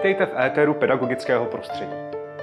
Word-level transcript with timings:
Vítejte 0.00 0.26
v 0.26 0.40
éteru 0.40 0.74
pedagogického 0.74 1.46
prostředí. 1.46 1.92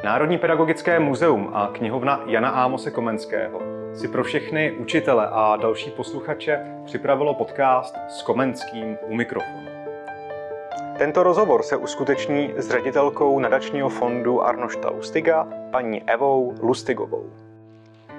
Národní 0.04 0.38
pedagogické 0.38 1.00
muzeum 1.00 1.50
a 1.54 1.68
knihovna 1.68 2.24
Jana 2.26 2.50
Ámose 2.50 2.92
Komenského 2.92 3.62
si 3.94 4.08
pro 4.08 4.24
všechny 4.24 4.72
učitele 4.72 5.28
a 5.32 5.56
další 5.56 5.92
posluchače 5.92 6.66
připravilo 6.86 7.34
podcast 7.34 7.96
s 8.08 8.22
Komenským 8.22 8.98
u 9.08 9.16
mikrofonu. 9.16 9.68
Tento 10.98 11.24
rozhovor 11.24 11.64
se 11.64 11.78
uskuteční 11.78 12.54
s 12.58 12.70
ředitelkou 12.70 13.40
nadačního 13.40 13.90
fondu 13.90 14.42
Arnošta 14.42 14.90
Lustiga, 14.90 15.48
paní 15.72 16.10
Evou 16.10 16.56
Lustigovou. 16.62 17.30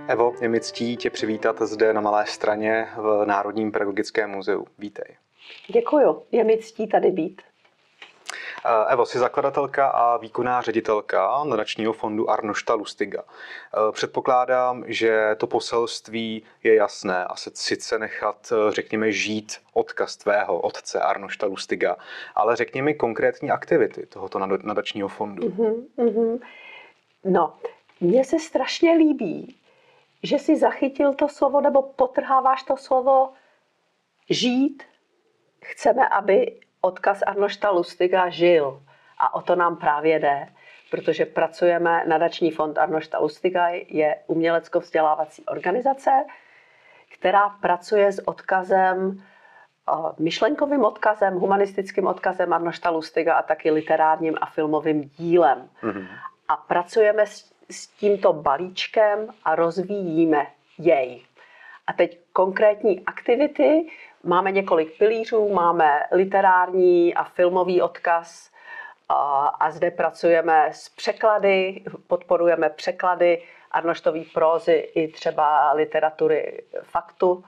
Evo, 0.09 0.32
je 0.41 0.48
mi 0.48 0.61
ctí 0.61 0.96
tě 0.96 1.11
přivítat 1.11 1.62
zde 1.62 1.93
na 1.93 2.00
Malé 2.00 2.27
straně 2.27 2.86
v 2.96 3.25
Národním 3.27 3.73
pedagogickém 3.73 4.30
muzeu. 4.30 4.64
Vítej. 4.79 5.16
Děkuju, 5.68 6.23
je 6.32 6.45
mi 6.45 6.59
ctí 6.59 6.86
tady 6.86 7.11
být. 7.11 7.42
Eh, 8.65 8.93
Evo, 8.93 9.07
jsi 9.07 9.19
zakladatelka 9.19 9.89
a 9.89 10.17
výkonná 10.17 10.61
ředitelka 10.61 11.45
nadačního 11.45 11.93
fondu 11.93 12.30
Arnošta 12.30 12.75
Lustiga. 12.75 13.23
Eh, 13.23 13.93
předpokládám, 13.93 14.84
že 14.87 15.37
to 15.39 15.47
poselství 15.47 16.43
je 16.62 16.75
jasné 16.75 17.25
a 17.25 17.37
se 17.37 17.51
sice 17.55 17.98
nechat, 17.98 18.53
eh, 18.53 18.73
řekněme, 18.73 19.12
žít 19.12 19.57
odkaz 19.73 20.17
tvého 20.17 20.61
otce 20.61 21.01
Arnošta 21.01 21.47
Lustiga, 21.47 21.97
ale 22.34 22.57
řekněme 22.57 22.95
konkrétní 22.95 23.51
aktivity 23.51 24.07
tohoto 24.07 24.39
nadačního 24.39 25.09
fondu. 25.09 25.48
Uh-huh. 25.48 26.41
No, 27.25 27.55
mně 28.01 28.25
se 28.25 28.39
strašně 28.39 28.93
líbí, 28.93 29.56
že 30.23 30.39
si 30.39 30.56
zachytil 30.56 31.15
to 31.15 31.29
slovo 31.29 31.61
nebo 31.61 31.83
potrháváš 31.83 32.62
to 32.62 32.77
slovo 32.77 33.33
žít. 34.31 34.83
Chceme, 35.65 36.09
aby 36.09 36.61
odkaz 36.88 37.23
Arnošta 37.27 37.70
Lustiga 37.70 38.28
žil. 38.28 38.83
A 39.19 39.34
o 39.34 39.42
to 39.42 39.56
nám 39.56 39.77
právě 39.77 40.19
jde, 40.19 40.48
protože 40.91 41.27
pracujeme, 41.27 42.05
nadační 42.06 42.50
fond 42.50 42.78
Arnošta 42.78 43.19
Lustiga 43.19 43.69
je 43.89 44.17
umělecko-vzdělávací 44.27 45.44
organizace, 45.47 46.11
která 47.19 47.48
pracuje 47.48 48.12
s 48.12 48.28
odkazem, 48.28 49.22
myšlenkovým 50.19 50.84
odkazem, 50.84 51.34
humanistickým 51.34 52.06
odkazem 52.06 52.53
Arnošta 52.53 52.91
Lustiga 52.91 53.34
a 53.34 53.42
taky 53.42 53.70
literárním 53.70 54.34
a 54.41 54.47
filmovým 54.47 55.03
dílem. 55.03 55.69
Mm-hmm. 55.83 56.06
A 56.48 56.56
pracujeme 56.56 57.27
s, 57.27 57.53
s 57.70 57.86
tímto 57.86 58.33
balíčkem 58.33 59.28
a 59.44 59.55
rozvíjíme 59.55 60.47
jej. 60.78 61.22
A 61.86 61.92
teď 61.92 62.20
konkrétní 62.33 63.05
aktivity, 63.05 63.89
Máme 64.24 64.52
několik 64.52 64.98
pilířů, 64.98 65.48
máme 65.48 66.00
literární 66.12 67.14
a 67.14 67.24
filmový 67.24 67.83
odkaz 67.83 68.50
a, 69.08 69.70
zde 69.70 69.91
pracujeme 69.91 70.70
s 70.72 70.88
překlady, 70.88 71.84
podporujeme 72.06 72.70
překlady 72.70 73.42
Arnoštový 73.70 74.25
prózy 74.25 74.72
i 74.72 75.08
třeba 75.08 75.72
literatury 75.72 76.62
faktu, 76.83 77.44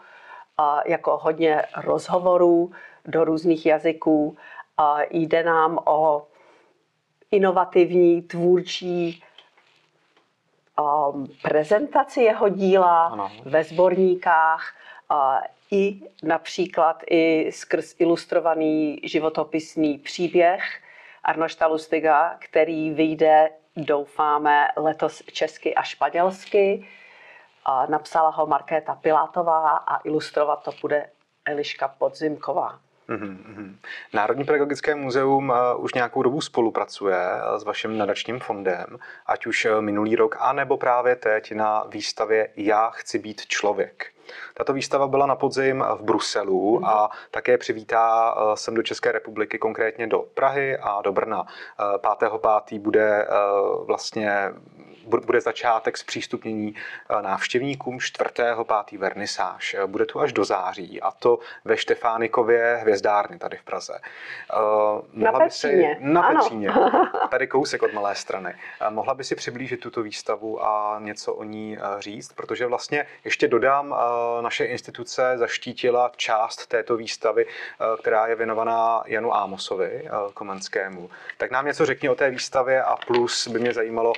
jako 0.84 1.16
hodně 1.16 1.62
rozhovorů 1.76 2.72
do 3.04 3.24
různých 3.24 3.66
jazyků. 3.66 4.36
Jde 5.10 5.42
nám 5.42 5.78
o 5.84 6.26
inovativní, 7.30 8.22
tvůrčí 8.22 9.24
prezentaci 11.42 12.22
jeho 12.22 12.48
díla 12.48 13.06
ano. 13.06 13.30
ve 13.44 13.64
sborníkách, 13.64 14.74
i 15.70 16.00
například 16.22 17.02
i 17.10 17.52
skrz 17.52 17.94
ilustrovaný 17.98 19.00
životopisný 19.04 19.98
příběh 19.98 20.82
Arnošta 21.24 21.66
Lustiga, 21.66 22.36
který 22.38 22.90
vyjde, 22.90 23.50
doufáme, 23.76 24.68
letos 24.76 25.22
česky 25.32 25.74
a 25.74 25.82
španělsky. 25.82 26.88
A 27.64 27.86
napsala 27.86 28.30
ho 28.30 28.46
Markéta 28.46 28.94
Pilátová 28.94 29.76
a 29.76 30.00
ilustrovat 30.04 30.64
to 30.64 30.70
bude 30.80 31.10
Eliška 31.44 31.88
Podzimková. 31.88 32.80
Mm-hmm. 33.10 33.76
Národní 34.12 34.44
pedagogické 34.44 34.94
muzeum 34.94 35.48
uh, 35.48 35.84
už 35.84 35.94
nějakou 35.94 36.22
dobu 36.22 36.40
spolupracuje 36.40 37.16
uh, 37.16 37.58
s 37.58 37.64
vaším 37.64 37.98
nadačním 37.98 38.40
fondem, 38.40 38.86
ať 39.26 39.46
už 39.46 39.64
uh, 39.64 39.80
minulý 39.80 40.16
rok, 40.16 40.36
anebo 40.38 40.76
právě 40.76 41.16
teď 41.16 41.52
na 41.52 41.84
výstavě 41.84 42.48
Já 42.56 42.90
chci 42.90 43.18
být 43.18 43.46
člověk. 43.46 44.06
Tato 44.54 44.72
výstava 44.72 45.08
byla 45.08 45.26
na 45.26 45.36
podzim 45.36 45.84
v 45.98 46.02
Bruselu 46.02 46.86
a 46.86 47.10
také 47.30 47.58
přivítá 47.58 48.34
sem 48.54 48.74
do 48.74 48.82
České 48.82 49.12
republiky, 49.12 49.58
konkrétně 49.58 50.06
do 50.06 50.18
Prahy 50.18 50.78
a 50.78 51.02
do 51.02 51.12
Brna. 51.12 51.46
5.5. 51.78 52.80
bude 52.80 53.26
vlastně 53.86 54.52
bude 55.18 55.40
začátek 55.40 55.96
zpřístupnění 55.96 56.74
eh, 57.10 57.22
návštěvníkům 57.22 58.00
4. 58.00 58.30
5. 58.88 58.98
vernisáž. 59.00 59.74
Eh, 59.74 59.86
bude 59.86 60.06
tu 60.06 60.20
až 60.20 60.32
do 60.32 60.44
září 60.44 61.00
a 61.00 61.10
to 61.10 61.38
ve 61.64 61.76
Štefánikově 61.76 62.78
hvězdárny 62.80 63.38
tady 63.38 63.56
v 63.56 63.62
Praze. 63.62 64.00
Uh, 64.56 65.02
na 65.12 65.32
Petříně. 65.32 65.96
Si, 65.98 66.04
na 66.04 66.22
Petříně. 66.22 66.70
Tady 67.30 67.46
kousek 67.46 67.82
od 67.82 67.92
Malé 67.92 68.14
strany. 68.14 68.54
Mohla 68.90 69.14
by 69.14 69.24
si 69.24 69.34
přiblížit 69.34 69.80
tuto 69.80 70.02
výstavu 70.02 70.64
a 70.64 70.98
něco 70.98 71.34
o 71.34 71.44
ní 71.44 71.78
říct? 71.98 72.32
Protože 72.32 72.66
vlastně 72.66 73.06
ještě 73.24 73.48
dodám, 73.48 73.96
naše 74.40 74.64
instituce 74.64 75.38
zaštítila 75.38 76.12
část 76.16 76.66
této 76.66 76.96
výstavy, 76.96 77.46
která 78.00 78.26
je 78.26 78.34
věnovaná 78.34 79.02
Janu 79.06 79.34
Ámosovi, 79.34 80.08
Komenskému. 80.34 81.10
Tak 81.38 81.50
nám 81.50 81.66
něco 81.66 81.86
řekni 81.86 82.08
o 82.08 82.14
té 82.14 82.30
výstavě 82.30 82.82
a 82.82 82.96
plus 82.96 83.48
by 83.48 83.58
mě 83.58 83.74
zajímalo, 83.74 84.12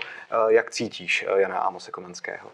jak 0.49 0.71
cítíš 0.83 1.25
eh, 1.29 1.41
Jana 1.41 1.59
Amose 1.59 1.91
Komenského? 1.91 2.51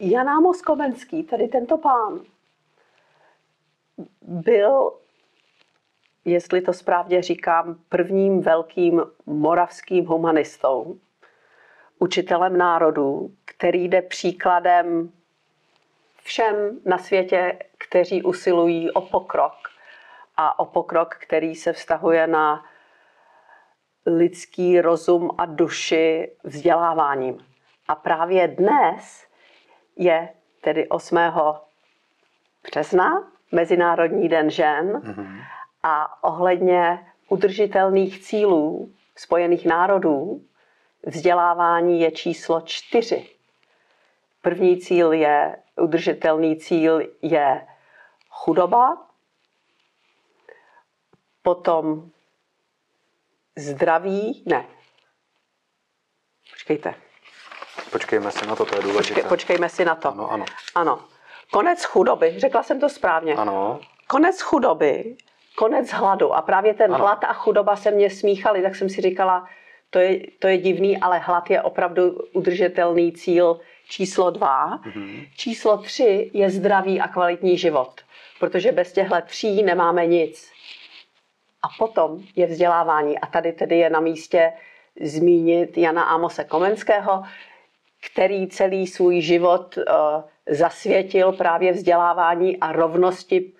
Jan 0.00 0.28
Amos 0.28 0.62
Komenský, 0.62 1.22
tady 1.22 1.48
tento 1.48 1.78
pán, 1.78 2.20
byl, 4.20 4.92
jestli 6.24 6.60
to 6.60 6.72
správně 6.72 7.22
říkám, 7.22 7.78
prvním 7.88 8.40
velkým 8.40 9.02
moravským 9.26 10.06
humanistou, 10.06 10.98
učitelem 11.98 12.58
národů, 12.58 13.34
který 13.44 13.88
jde 13.88 14.02
příkladem 14.02 15.12
všem 16.22 16.80
na 16.84 16.98
světě, 16.98 17.58
kteří 17.78 18.22
usilují 18.22 18.90
o 18.90 19.00
pokrok 19.00 19.54
a 20.36 20.58
o 20.58 20.64
pokrok, 20.64 21.14
který 21.14 21.54
se 21.54 21.72
vztahuje 21.72 22.26
na 22.26 22.64
lidský 24.06 24.80
rozum 24.80 25.30
a 25.38 25.46
duši 25.46 26.32
vzděláváním. 26.44 27.38
A 27.88 27.94
právě 27.94 28.48
dnes 28.48 29.26
je 29.96 30.28
tedy 30.60 30.88
8. 30.88 31.18
března, 32.62 33.32
Mezinárodní 33.52 34.28
den 34.28 34.50
žen, 34.50 34.92
mm-hmm. 34.92 35.40
a 35.82 36.24
ohledně 36.24 37.06
udržitelných 37.28 38.22
cílů 38.22 38.92
Spojených 39.16 39.66
národů 39.66 40.42
vzdělávání 41.06 42.00
je 42.00 42.10
číslo 42.10 42.60
čtyři. 42.60 43.28
První 44.42 44.78
cíl 44.78 45.12
je, 45.12 45.56
udržitelný 45.80 46.56
cíl 46.56 47.02
je 47.22 47.66
chudoba, 48.30 49.06
potom 51.42 52.10
zdraví, 53.56 54.42
ne. 54.46 54.66
Počkejte. 56.50 56.94
Počkejme 57.92 58.30
si 58.30 58.46
na 58.46 58.56
to, 58.56 58.64
to 58.64 58.76
je 58.76 58.82
důležité. 58.82 59.14
Počkej, 59.14 59.28
počkejme 59.28 59.68
si 59.68 59.84
na 59.84 59.94
to. 59.94 60.08
Ano, 60.08 60.30
ano. 60.30 60.44
Ano. 60.74 61.04
Konec 61.52 61.84
chudoby, 61.84 62.34
řekla 62.38 62.62
jsem 62.62 62.80
to 62.80 62.88
správně. 62.88 63.34
Ano. 63.34 63.80
Konec 64.06 64.40
chudoby, 64.40 65.16
konec 65.56 65.90
hladu. 65.90 66.34
A 66.34 66.42
právě 66.42 66.74
ten 66.74 66.94
ano. 66.94 67.04
hlad 67.04 67.24
a 67.24 67.32
chudoba 67.32 67.76
se 67.76 67.90
mě 67.90 68.10
smíchaly, 68.10 68.62
tak 68.62 68.74
jsem 68.76 68.88
si 68.88 69.00
říkala, 69.00 69.48
to 69.90 69.98
je, 69.98 70.20
to 70.38 70.48
je 70.48 70.58
divný, 70.58 70.98
ale 70.98 71.18
hlad 71.18 71.50
je 71.50 71.62
opravdu 71.62 72.10
udržitelný 72.32 73.12
cíl 73.12 73.60
číslo 73.88 74.30
dva. 74.30 74.78
Mm-hmm. 74.78 75.28
Číslo 75.36 75.78
tři 75.78 76.30
je 76.34 76.50
zdravý 76.50 77.00
a 77.00 77.08
kvalitní 77.08 77.58
život, 77.58 78.00
protože 78.40 78.72
bez 78.72 78.92
těchto 78.92 79.16
tří 79.26 79.62
nemáme 79.62 80.06
nic. 80.06 80.52
A 81.62 81.68
potom 81.78 82.22
je 82.36 82.46
vzdělávání. 82.46 83.18
A 83.18 83.26
tady 83.26 83.52
tedy 83.52 83.78
je 83.78 83.90
na 83.90 84.00
místě 84.00 84.52
zmínit 85.00 85.78
Jana 85.78 86.02
Amose 86.02 86.44
Komenského, 86.44 87.22
který 88.10 88.48
celý 88.48 88.86
svůj 88.86 89.20
život 89.20 89.76
uh, 89.76 89.84
zasvětil 90.48 91.32
právě 91.32 91.72
vzdělávání 91.72 92.56
a 92.56 92.72
rovnosti 92.72 93.52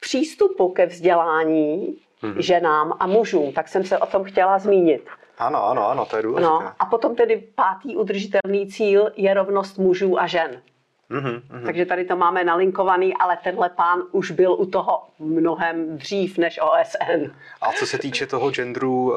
přístupu 0.00 0.68
ke 0.68 0.86
vzdělání 0.86 1.96
hmm. 2.20 2.42
ženám 2.42 2.92
a 3.00 3.06
mužům. 3.06 3.52
Tak 3.52 3.68
jsem 3.68 3.84
se 3.84 3.98
o 3.98 4.06
tom 4.06 4.24
chtěla 4.24 4.58
zmínit. 4.58 5.08
Ano, 5.38 5.64
ano, 5.64 5.88
ano, 5.88 6.06
to 6.06 6.16
je 6.16 6.22
důležité. 6.22 6.52
No, 6.52 6.72
a 6.78 6.86
potom 6.86 7.16
tedy 7.16 7.36
pátý 7.54 7.96
udržitelný 7.96 8.66
cíl 8.66 9.10
je 9.16 9.34
rovnost 9.34 9.78
mužů 9.78 10.20
a 10.20 10.26
žen. 10.26 10.62
Mm-hmm. 11.10 11.64
Takže 11.64 11.86
tady 11.86 12.04
to 12.04 12.16
máme 12.16 12.44
nalinkovaný, 12.44 13.14
ale 13.14 13.38
tenhle 13.44 13.68
pán 13.68 14.02
už 14.12 14.30
byl 14.30 14.52
u 14.52 14.66
toho 14.66 15.02
mnohem 15.18 15.98
dřív 15.98 16.38
než 16.38 16.60
OSN. 16.62 17.32
A 17.60 17.72
co 17.72 17.86
se 17.86 17.98
týče 17.98 18.26
toho 18.26 18.50
genderu, 18.50 19.12
uh, 19.12 19.16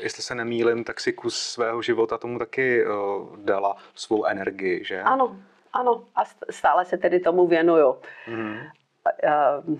jestli 0.00 0.22
se 0.22 0.34
nemýlim, 0.34 0.84
tak 0.84 1.00
si 1.00 1.12
kus 1.12 1.38
svého 1.38 1.82
života 1.82 2.18
tomu 2.18 2.38
taky 2.38 2.86
uh, 2.86 2.92
dala 3.38 3.76
svou 3.94 4.24
energii, 4.24 4.84
že? 4.84 5.02
Ano, 5.02 5.36
ano. 5.72 6.04
A 6.16 6.22
stále 6.50 6.84
se 6.84 6.98
tedy 6.98 7.20
tomu 7.20 7.46
věnuju. 7.46 7.96
Mm-hmm. 8.28 8.70
Uh, 9.68 9.78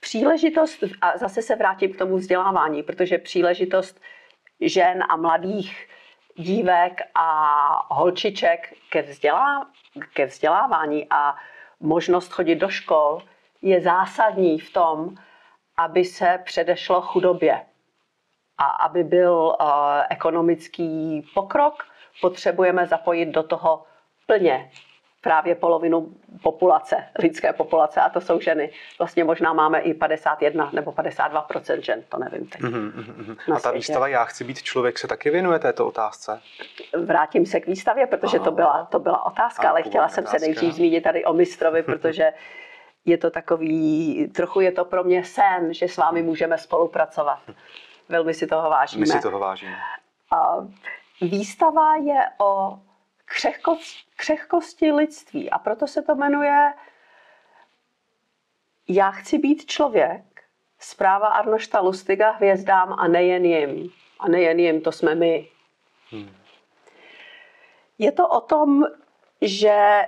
příležitost, 0.00 0.84
a 1.00 1.18
zase 1.18 1.42
se 1.42 1.56
vrátím 1.56 1.92
k 1.92 1.98
tomu 1.98 2.16
vzdělávání, 2.16 2.82
protože 2.82 3.18
příležitost 3.18 4.00
žen 4.60 5.04
a 5.08 5.16
mladých 5.16 5.88
dívek 6.36 7.00
a 7.14 7.94
holčiček 7.94 8.74
ke, 8.90 9.02
vzdělá, 9.02 9.66
ke 10.14 10.26
vzdělávání 10.26 11.06
a 11.10 11.36
možnost 11.80 12.32
chodit 12.32 12.54
do 12.54 12.68
škol 12.68 13.22
je 13.62 13.80
zásadní 13.80 14.58
v 14.58 14.72
tom, 14.72 15.14
aby 15.76 16.04
se 16.04 16.38
předešlo 16.44 17.00
chudobě 17.00 17.66
a 18.58 18.64
aby 18.64 19.04
byl 19.04 19.32
uh, 19.32 19.66
ekonomický 20.10 21.22
pokrok, 21.34 21.86
potřebujeme 22.20 22.86
zapojit 22.86 23.26
do 23.26 23.42
toho 23.42 23.84
plně 24.26 24.70
právě 25.24 25.54
polovinu 25.54 26.08
populace, 26.42 26.96
lidské 27.18 27.52
populace, 27.52 28.00
a 28.00 28.08
to 28.08 28.20
jsou 28.20 28.40
ženy. 28.40 28.70
Vlastně 28.98 29.24
možná 29.24 29.52
máme 29.52 29.80
i 29.80 29.94
51 29.94 30.70
nebo 30.72 30.92
52 30.92 31.46
žen, 31.78 32.02
to 32.08 32.18
nevím 32.18 32.46
teď. 32.46 32.60
Mm-hmm, 32.60 32.92
mm-hmm. 32.92 33.36
A 33.48 33.54
ta 33.54 33.58
světě. 33.58 33.78
výstava 33.78 34.08
Já 34.08 34.24
chci 34.24 34.44
být 34.44 34.62
člověk 34.62 34.98
se 34.98 35.08
taky 35.08 35.30
věnuje 35.30 35.58
této 35.58 35.86
otázce? 35.86 36.40
Vrátím 37.04 37.46
se 37.46 37.60
k 37.60 37.66
výstavě, 37.66 38.06
protože 38.06 38.38
to 38.38 38.50
byla, 38.50 38.84
to 38.84 38.98
byla 38.98 39.26
otázka, 39.26 39.70
ale 39.70 39.82
chtěla 39.82 40.08
jsem 40.08 40.24
otázka. 40.24 40.38
se 40.38 40.46
nejdřív 40.46 40.74
zmínit 40.74 41.00
tady 41.00 41.24
o 41.24 41.32
mistrovi, 41.32 41.82
protože 41.92 42.32
je 43.04 43.18
to 43.18 43.30
takový, 43.30 44.28
trochu 44.34 44.60
je 44.60 44.72
to 44.72 44.84
pro 44.84 45.04
mě 45.04 45.24
sen, 45.24 45.74
že 45.74 45.88
s 45.88 45.96
vámi 45.96 46.22
můžeme 46.22 46.58
spolupracovat. 46.58 47.38
Velmi 48.08 48.34
si 48.34 48.46
toho 48.46 48.70
vážíme. 48.70 49.00
My 49.00 49.06
si 49.06 49.20
toho 49.20 49.38
vážíme. 49.38 49.76
A 50.36 50.56
výstava 51.20 51.96
je 51.96 52.20
o 52.40 52.78
křehkost, 53.24 53.96
křehkosti 54.16 54.92
lidství. 54.92 55.50
A 55.50 55.58
proto 55.58 55.86
se 55.86 56.02
to 56.02 56.14
jmenuje 56.14 56.72
Já 58.88 59.10
chci 59.10 59.38
být 59.38 59.66
člověk. 59.66 60.44
Zpráva 60.78 61.28
Arnošta 61.28 61.80
Lustiga 61.80 62.30
hvězdám 62.30 62.92
a 62.92 63.08
nejen 63.08 63.44
jim. 63.44 63.90
A 64.20 64.28
nejen 64.28 64.60
jim, 64.60 64.80
to 64.80 64.92
jsme 64.92 65.14
my. 65.14 65.48
Hmm. 66.10 66.36
Je 67.98 68.12
to 68.12 68.28
o 68.28 68.40
tom, 68.40 68.84
že 69.40 70.02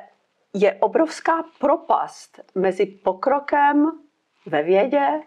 je 0.54 0.74
obrovská 0.74 1.44
propast 1.58 2.40
mezi 2.54 2.86
pokrokem 2.86 4.00
ve 4.46 4.62
vědě 4.62 5.22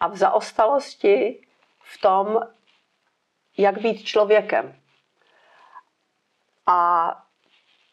a 0.00 0.08
v 0.08 0.16
zaostalosti 0.16 1.46
v 1.80 2.00
tom, 2.00 2.40
jak 3.58 3.78
být 3.78 4.04
člověkem. 4.04 4.80
A 6.66 7.12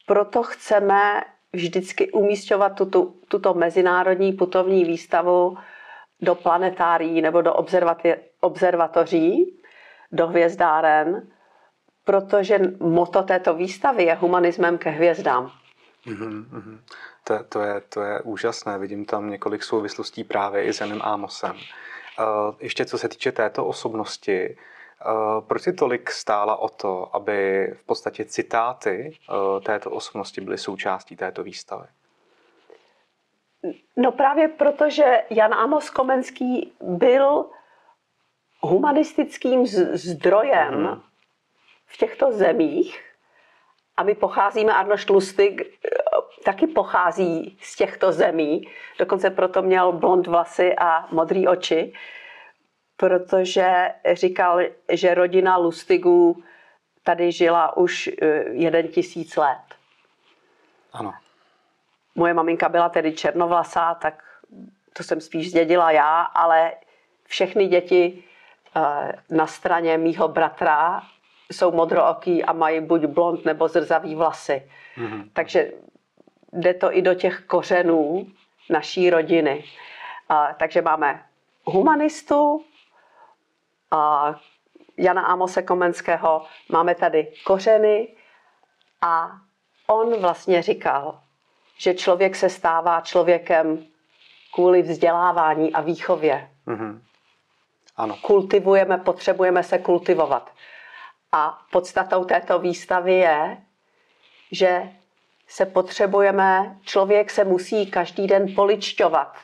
proto 0.05 0.43
chceme 0.43 1.21
vždycky 1.53 2.11
umístěvat 2.11 2.75
tuto, 2.75 3.13
tuto 3.27 3.53
mezinárodní 3.53 4.33
putovní 4.33 4.85
výstavu 4.85 5.57
do 6.21 6.35
planetárií 6.35 7.21
nebo 7.21 7.41
do 7.41 7.53
observatoří, 8.39 9.59
do 10.11 10.27
hvězdáren, 10.27 11.27
protože 12.03 12.59
moto 12.79 13.23
této 13.23 13.53
výstavy 13.53 14.03
je 14.03 14.15
humanismem 14.15 14.77
ke 14.77 14.89
hvězdám. 14.89 15.51
Mm-hmm. 16.07 16.79
To, 17.23 17.43
to, 17.49 17.61
je, 17.61 17.81
to 17.81 18.01
je 18.01 18.21
úžasné, 18.21 18.77
vidím 18.77 19.05
tam 19.05 19.29
několik 19.29 19.63
souvislostí 19.63 20.23
právě 20.23 20.63
i 20.63 20.73
s 20.73 20.81
Janem 20.81 21.01
Ámosem. 21.03 21.51
Uh, 21.51 22.55
ještě 22.59 22.85
co 22.85 22.97
se 22.97 23.09
týče 23.09 23.31
této 23.31 23.65
osobnosti, 23.65 24.55
Eh, 24.55 24.72
proč 25.47 25.61
si 25.61 25.73
tolik 25.73 26.11
stála 26.11 26.55
o 26.55 26.69
to, 26.69 27.15
aby 27.15 27.67
v 27.77 27.85
podstatě 27.85 28.25
citáty 28.25 29.11
eh, 29.13 29.61
této 29.61 29.91
osobnosti 29.91 30.41
byly 30.41 30.57
součástí 30.57 31.15
této 31.15 31.43
výstavy? 31.43 31.85
No 33.97 34.11
právě 34.11 34.47
proto, 34.47 34.89
že 34.89 35.23
Jan 35.29 35.53
Amos 35.53 35.89
Komenský 35.89 36.73
byl 36.81 37.45
humanistickým 38.59 39.67
zdrojem 39.67 40.79
mm. 40.79 41.01
v 41.85 41.97
těchto 41.97 42.31
zemích 42.31 43.13
a 43.97 44.03
my 44.03 44.15
pocházíme, 44.15 44.73
Arnošt 44.73 45.09
Lustig 45.09 45.61
eh, 45.61 45.89
taky 46.45 46.67
pochází 46.67 47.57
z 47.61 47.75
těchto 47.75 48.11
zemí, 48.11 48.67
dokonce 48.99 49.29
proto 49.29 49.61
měl 49.61 49.91
blond 49.91 50.27
vlasy 50.27 50.75
a 50.75 51.07
modré 51.11 51.43
oči, 51.47 51.93
protože 52.97 53.93
říkal, 54.13 54.59
že 54.91 55.13
rodina 55.13 55.57
Lustigů 55.57 56.43
tady 57.03 57.31
žila 57.31 57.77
už 57.77 58.09
eh, 58.21 58.25
jeden 58.51 58.87
tisíc 58.87 59.35
let. 59.35 59.63
Ano. 60.93 61.13
Moje 62.15 62.33
maminka 62.33 62.69
byla 62.69 62.89
tedy 62.89 63.13
černovlasá, 63.13 63.93
tak 63.93 64.23
to 64.93 65.03
jsem 65.03 65.21
spíš 65.21 65.49
zdědila 65.49 65.91
já, 65.91 66.21
ale 66.21 66.71
všechny 67.25 67.67
děti 67.67 68.23
eh, 68.75 69.11
na 69.29 69.47
straně 69.47 69.97
mýho 69.97 70.27
bratra 70.27 71.03
jsou 71.51 71.71
modrooký 71.71 72.43
a 72.43 72.53
mají 72.53 72.81
buď 72.81 73.01
blond 73.05 73.45
nebo 73.45 73.67
zrzavý 73.67 74.15
vlasy. 74.15 74.69
Mm-hmm. 74.97 75.29
Takže 75.33 75.71
jde 76.53 76.73
to 76.73 76.97
i 76.97 77.01
do 77.01 77.13
těch 77.13 77.39
kořenů 77.47 78.27
naší 78.69 79.09
rodiny. 79.09 79.63
Takže 80.57 80.81
máme 80.81 81.23
humanistu, 81.63 82.65
a 83.93 84.35
Jana 84.97 85.21
Amose 85.21 85.61
Komenského, 85.61 86.45
máme 86.69 86.95
tady 86.95 87.33
kořeny 87.45 88.07
a 89.01 89.31
on 89.87 90.21
vlastně 90.21 90.61
říkal, 90.61 91.19
že 91.77 91.93
člověk 91.93 92.35
se 92.35 92.49
stává 92.49 93.01
člověkem 93.01 93.85
kvůli 94.53 94.81
vzdělávání 94.81 95.73
a 95.73 95.81
výchově. 95.81 96.49
Mm-hmm. 96.67 97.01
Ano. 97.95 98.17
Kultivujeme, 98.21 98.97
potřebujeme 98.97 99.63
se 99.63 99.77
kultivovat. 99.77 100.51
A 101.31 101.61
podstatou 101.71 102.25
této 102.25 102.59
výstavy 102.59 103.13
je, 103.13 103.57
že 104.51 104.89
se 105.47 105.65
potřebujeme, 105.65 106.79
člověk 106.81 107.29
se 107.31 107.43
musí 107.43 107.91
každý 107.91 108.27
den 108.27 108.55
poličťovat. 108.55 109.37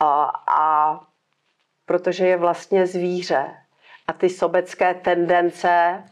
A, 0.00 0.32
a 0.48 1.00
protože 1.86 2.26
je 2.26 2.36
vlastně 2.36 2.86
zvíře. 2.86 3.56
A 4.06 4.12
ty 4.12 4.30
sobecké 4.30 4.94
tendence 4.94 6.04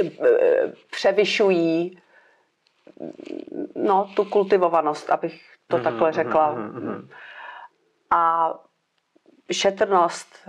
eh, 0.00 0.72
převyšují 0.90 1.98
no, 3.74 4.10
tu 4.16 4.24
kultivovanost, 4.24 5.10
abych 5.10 5.42
to 5.66 5.76
mm-hmm, 5.76 5.82
takhle 5.82 6.12
řekla. 6.12 6.54
Mm-hmm. 6.54 7.08
A 8.10 8.54
šetrnost, 9.52 10.48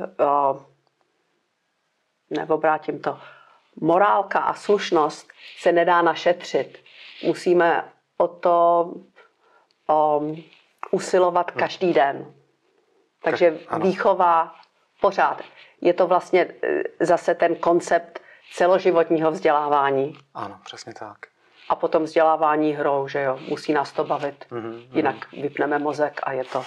nebo 2.30 2.56
obrátím 2.56 3.00
to, 3.00 3.20
morálka 3.76 4.40
a 4.40 4.54
slušnost 4.54 5.32
se 5.58 5.72
nedá 5.72 6.02
našetřit. 6.02 6.78
Musíme 7.24 7.92
o 8.18 8.28
to 8.28 8.94
um, 9.88 10.44
usilovat 10.92 11.52
každý 11.52 11.94
den. 11.94 12.34
Takže 13.24 13.60
tak, 13.70 13.84
výchova 13.84 14.56
pořád. 15.02 15.42
Je 15.82 15.94
to 15.94 16.08
vlastně 16.08 16.48
e, 16.64 17.06
zase 17.06 17.36
ten 17.36 17.56
koncept 17.56 18.20
celoživotního 18.54 19.32
vzdělávání. 19.32 20.18
Ano, 20.34 20.60
přesně 20.66 20.94
tak. 20.94 21.18
A 21.70 21.76
potom 21.76 22.04
vzdělávání 22.04 22.74
hrou, 22.74 23.08
že 23.08 23.22
jo, 23.22 23.40
musí 23.50 23.74
nás 23.74 23.92
to 23.92 24.04
bavit. 24.04 24.46
Mm-hmm. 24.52 24.88
Jinak 24.92 25.32
vypneme 25.32 25.80
mozek 25.80 26.20
a 26.24 26.32
je 26.32 26.44
to... 26.44 26.66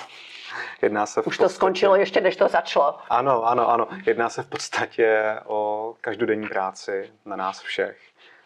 Jedná 0.83 1.07
se 1.07 1.23
v 1.23 1.27
Už 1.27 1.37
podstatě... 1.37 1.49
to 1.49 1.55
skončilo 1.55 1.97
ještě, 1.97 2.21
než 2.21 2.37
to 2.37 2.49
začalo. 2.49 2.99
Ano, 3.11 3.45
ano, 3.45 3.71
ano. 3.71 3.89
Jedná 4.07 4.29
se 4.29 4.43
v 4.43 4.47
podstatě 4.47 5.37
o 5.47 5.95
každodenní 6.01 6.49
práci 6.49 7.13
na 7.25 7.37
nás 7.37 7.61
všech 7.61 7.99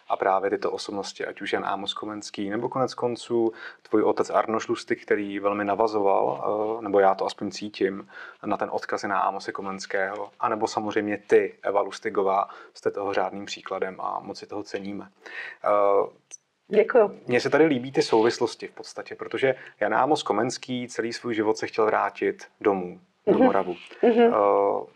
a 0.09 0.17
právě 0.17 0.51
tyto 0.51 0.71
osobnosti, 0.71 1.27
ať 1.27 1.41
už 1.41 1.53
Jan 1.53 1.65
Ámos 1.65 1.95
Komenský, 1.95 2.51
nebo 2.51 2.69
konec 2.69 2.95
konců 2.95 3.53
tvůj 3.83 4.03
otec 4.03 4.31
Arno 4.31 4.61
Šlusty, 4.61 4.97
který 4.97 5.39
velmi 5.39 5.65
navazoval, 5.65 6.45
eh, 6.79 6.83
nebo 6.83 7.01
já 7.01 7.15
to 7.15 7.27
aspoň 7.27 7.51
cítím, 7.51 8.09
na 8.47 8.57
ten 8.57 8.69
odkaz 8.73 9.03
na 9.03 9.21
Ámose 9.21 9.53
Komenského, 9.53 10.31
anebo 10.41 10.67
samozřejmě 10.67 11.19
ty, 11.27 11.55
Eva 11.63 11.81
Lustigová, 11.81 12.49
jste 12.75 12.91
toho 12.91 13.13
řádným 13.13 13.45
příkladem 13.45 13.97
a 14.01 14.21
moc 14.21 14.39
si 14.39 14.47
toho 14.47 14.63
ceníme. 14.63 15.09
Eh, 15.65 16.27
Děkuji. 16.69 17.21
Mně 17.27 17.41
se 17.41 17.51
tady 17.51 17.65
líbí 17.67 17.93
ty 17.93 18.03
souvislosti 18.03 18.69
v 18.69 18.71
podstatě, 18.73 19.15
protože 19.15 19.55
Jan 19.81 19.95
Ámos 19.95 20.23
Komenský 20.23 20.89
celý 20.89 21.13
svůj 21.13 21.35
život 21.35 21.59
se 21.59 21.67
chtěl 21.67 21.87
vrátit 21.87 22.47
domů, 22.61 23.01
do 23.27 23.33
mm-hmm. 23.33 23.45
Moravu. 23.45 23.77
Mm-hmm. 24.03 24.87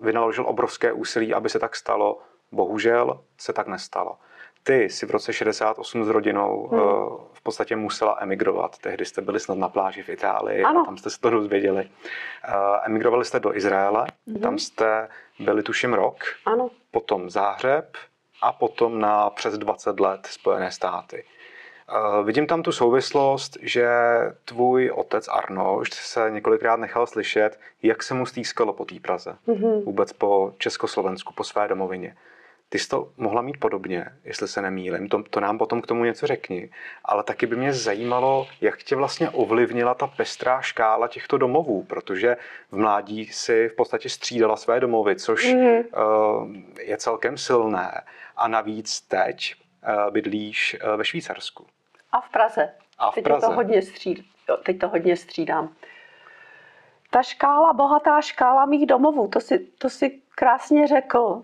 Vynaložil 0.00 0.46
obrovské 0.46 0.92
úsilí, 0.92 1.34
aby 1.34 1.48
se 1.48 1.58
tak 1.58 1.76
stalo. 1.76 2.20
Bohužel 2.52 3.20
se 3.38 3.52
tak 3.52 3.66
nestalo. 3.66 4.18
Ty 4.64 4.88
si 4.90 5.06
v 5.06 5.10
roce 5.10 5.32
68 5.32 6.04
s 6.04 6.08
rodinou 6.08 6.68
Hmm. 6.68 6.80
uh, 6.80 7.18
v 7.32 7.40
podstatě 7.42 7.76
musela 7.76 8.16
emigrovat. 8.20 8.78
Tehdy 8.78 9.04
jste 9.04 9.20
byli 9.20 9.40
snad 9.40 9.58
na 9.58 9.68
pláži 9.68 10.02
v 10.02 10.08
Itálii 10.08 10.62
Ano. 10.62 10.80
a 10.80 10.84
tam 10.84 10.96
jste 10.96 11.10
se 11.10 11.20
to 11.20 11.30
dozvěděli. 11.30 11.84
Uh, 11.84 12.54
emigrovali 12.86 13.24
jste 13.24 13.40
do 13.40 13.56
Izraele, 13.56 14.06
Mhm. 14.26 14.40
tam 14.40 14.58
jste 14.58 15.08
byli 15.38 15.62
tuším 15.62 15.92
rok, 15.94 16.16
Ano. 16.46 16.70
potom 16.90 17.30
Záhřeb 17.30 17.96
a 18.42 18.52
potom 18.52 19.00
na 19.00 19.30
přes 19.30 19.58
20 19.58 20.00
let 20.00 20.26
Spojené 20.30 20.70
státy. 20.72 21.24
Uh, 22.20 22.26
vidím 22.26 22.46
tam 22.46 22.62
tu 22.62 22.72
souvislost, 22.72 23.56
že 23.62 23.88
tvůj 24.44 24.90
otec 24.94 25.28
Arnošt 25.28 25.94
se 25.94 26.30
několikrát 26.30 26.76
nechal 26.80 27.06
slyšet, 27.06 27.60
jak 27.82 28.02
se 28.02 28.14
mu 28.14 28.26
stýskalo 28.26 28.72
po 28.72 28.84
té 28.84 28.94
Praze. 29.00 29.36
Mhm. 29.46 29.80
Vůbec 29.80 30.12
po 30.12 30.52
Československu, 30.58 31.32
po 31.34 31.44
své 31.44 31.68
domovině. 31.68 32.16
Ty 32.72 32.78
jsi 32.78 32.88
to 32.88 33.08
mohla 33.16 33.42
mít 33.42 33.60
podobně, 33.60 34.06
jestli 34.24 34.48
se 34.48 34.62
nemýlim, 34.62 35.08
to, 35.08 35.22
to 35.22 35.40
nám 35.40 35.58
potom 35.58 35.82
k 35.82 35.86
tomu 35.86 36.04
něco 36.04 36.26
řekni, 36.26 36.70
ale 37.04 37.22
taky 37.24 37.46
by 37.46 37.56
mě 37.56 37.72
zajímalo, 37.72 38.46
jak 38.60 38.82
tě 38.82 38.96
vlastně 38.96 39.30
ovlivnila 39.30 39.94
ta 39.94 40.06
pestrá 40.06 40.60
škála 40.60 41.08
těchto 41.08 41.38
domovů, 41.38 41.82
protože 41.84 42.36
v 42.70 42.78
mládí 42.78 43.26
si 43.26 43.68
v 43.68 43.76
podstatě 43.76 44.08
střídala 44.08 44.56
své 44.56 44.80
domovy, 44.80 45.16
což 45.16 45.54
Mhm. 45.54 45.64
uh, 45.66 46.54
je 46.80 46.96
celkem 46.96 47.38
silné. 47.38 48.02
A 48.36 48.48
navíc 48.48 49.00
teď 49.00 49.54
uh, 49.88 50.10
bydlíš 50.10 50.76
uh, 50.84 50.96
ve 50.96 51.04
Švýcarsku. 51.04 51.66
A 52.12 52.20
v 52.20 52.28
Praze. 52.30 52.72
A 52.98 53.10
v 53.10 53.14
teď 53.14 53.24
Praze. 53.24 53.46
To 53.46 53.52
hodně 53.52 53.82
stříd, 53.82 54.24
teď 54.64 54.78
to 54.78 54.88
hodně 54.88 55.16
střídám. 55.16 55.72
Ta 57.10 57.22
škála, 57.22 57.72
bohatá 57.72 58.20
škála 58.20 58.64
mých 58.64 58.86
domovů, 58.86 59.28
to 59.28 59.40
si, 59.40 59.58
to 59.58 59.90
si 59.90 60.20
krásně 60.34 60.86
řekl. 60.86 61.42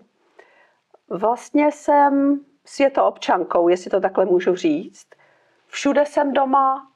Vlastně 1.09 1.71
jsem 1.71 2.39
světoobčankou, 2.65 3.67
jestli 3.67 3.91
to 3.91 4.01
takhle 4.01 4.25
můžu 4.25 4.55
říct. 4.55 5.07
Všude 5.67 6.05
jsem 6.05 6.33
doma 6.33 6.91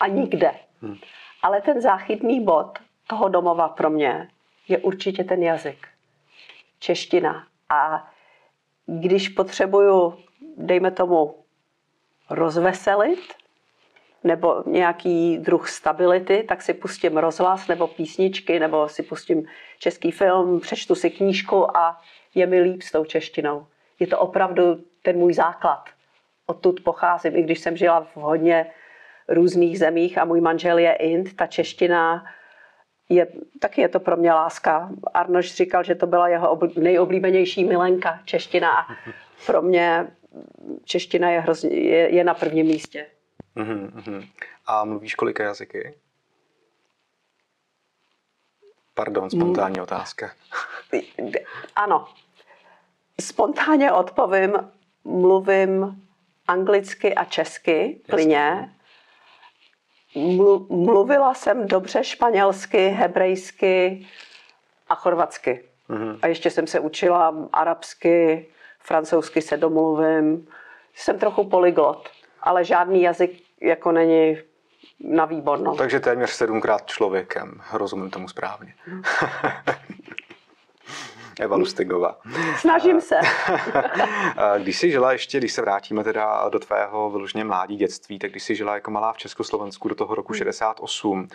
a 0.00 0.06
nikde. 0.06 0.54
Hmm. 0.82 0.96
Ale 1.42 1.60
ten 1.60 1.80
záchytný 1.80 2.44
bod 2.44 2.78
toho 3.06 3.28
domova 3.28 3.68
pro 3.68 3.90
mě 3.90 4.28
je 4.68 4.78
určitě 4.78 5.24
ten 5.24 5.42
jazyk. 5.42 5.88
Čeština. 6.78 7.46
A 7.68 8.10
když 8.86 9.28
potřebuju, 9.28 10.18
dejme 10.56 10.90
tomu, 10.90 11.44
rozveselit, 12.30 13.34
nebo 14.24 14.62
nějaký 14.66 15.38
druh 15.38 15.68
stability, 15.68 16.44
tak 16.48 16.62
si 16.62 16.74
pustím 16.74 17.16
rozhlas 17.16 17.68
nebo 17.68 17.86
písničky, 17.86 18.58
nebo 18.58 18.88
si 18.88 19.02
pustím 19.02 19.46
český 19.78 20.10
film, 20.10 20.60
přečtu 20.60 20.94
si 20.94 21.10
knížku 21.10 21.76
a 21.76 22.00
je 22.34 22.46
mi 22.46 22.60
líp 22.60 22.82
s 22.82 22.92
tou 22.92 23.04
češtinou. 23.04 23.66
Je 24.00 24.06
to 24.06 24.18
opravdu 24.18 24.84
ten 25.02 25.16
můj 25.16 25.34
základ. 25.34 25.84
Odtud 26.46 26.80
pocházím, 26.80 27.36
i 27.36 27.42
když 27.42 27.58
jsem 27.60 27.76
žila 27.76 28.00
v 28.00 28.16
hodně 28.16 28.66
různých 29.28 29.78
zemích 29.78 30.18
a 30.18 30.24
můj 30.24 30.40
manžel 30.40 30.78
je 30.78 30.92
Ind, 30.92 31.36
ta 31.36 31.46
čeština 31.46 32.24
je, 33.08 33.26
taky 33.60 33.80
je 33.80 33.88
to 33.88 34.00
pro 34.00 34.16
mě 34.16 34.32
láska. 34.32 34.90
Arnoš 35.14 35.54
říkal, 35.54 35.84
že 35.84 35.94
to 35.94 36.06
byla 36.06 36.28
jeho 36.28 36.56
obl- 36.56 36.82
nejoblíbenější 36.82 37.64
milenka, 37.64 38.20
čeština. 38.24 38.70
A 38.70 38.86
pro 39.46 39.62
mě 39.62 40.06
čeština 40.84 41.30
je, 41.30 41.40
hrozně, 41.40 41.70
je, 41.70 42.14
je 42.14 42.24
na 42.24 42.34
prvním 42.34 42.66
místě. 42.66 43.06
Mhm, 43.54 44.02
mhm. 44.06 44.28
A 44.66 44.84
mluvíš 44.84 45.14
kolika 45.14 45.44
jazyky? 45.44 45.94
Pardon, 48.94 49.30
spontánní 49.30 49.80
otázka. 49.80 50.32
Ano. 51.76 52.08
Spontánně 53.20 53.92
odpovím, 53.92 54.52
mluvím 55.04 56.02
anglicky 56.48 57.14
a 57.14 57.24
česky 57.24 58.00
plyně. 58.10 58.74
Mlu- 60.16 60.66
Mluvila 60.84 61.34
jsem 61.34 61.66
dobře 61.68 62.04
španělsky, 62.04 62.88
hebrejsky 62.88 64.06
a 64.88 64.94
chorvatsky. 64.94 65.64
Mhm. 65.88 66.18
A 66.22 66.26
ještě 66.26 66.50
jsem 66.50 66.66
se 66.66 66.80
učila 66.80 67.48
arabsky, 67.52 68.46
francouzsky 68.80 69.42
se 69.42 69.56
domluvím. 69.56 70.48
Jsem 70.94 71.18
trochu 71.18 71.44
polyglot, 71.48 72.08
ale 72.40 72.64
žádný 72.64 73.02
jazyk 73.02 73.42
jako 73.64 73.92
není 73.92 74.38
na 75.00 75.24
výbornou. 75.24 75.76
Takže 75.76 76.00
téměř 76.00 76.30
sedmkrát 76.30 76.86
člověkem, 76.86 77.60
rozumím 77.72 78.10
tomu 78.10 78.28
správně. 78.28 78.74
Eva 81.40 81.56
Lustigová. 81.56 82.18
Snažím 82.56 83.00
se. 83.00 83.14
Když 84.58 84.78
jsi 84.78 84.90
žila 84.90 85.12
ještě, 85.12 85.38
když 85.38 85.52
se 85.52 85.62
vrátíme 85.62 86.04
teda 86.04 86.48
do 86.48 86.58
tvého 86.58 87.10
vyloženě 87.10 87.44
mládí 87.44 87.76
dětství, 87.76 88.18
tak 88.18 88.30
když 88.30 88.42
jsi 88.42 88.54
žila 88.54 88.74
jako 88.74 88.90
malá 88.90 89.12
v 89.12 89.18
Československu 89.18 89.88
do 89.88 89.94
toho 89.94 90.14
roku 90.14 90.34
68, 90.34 91.28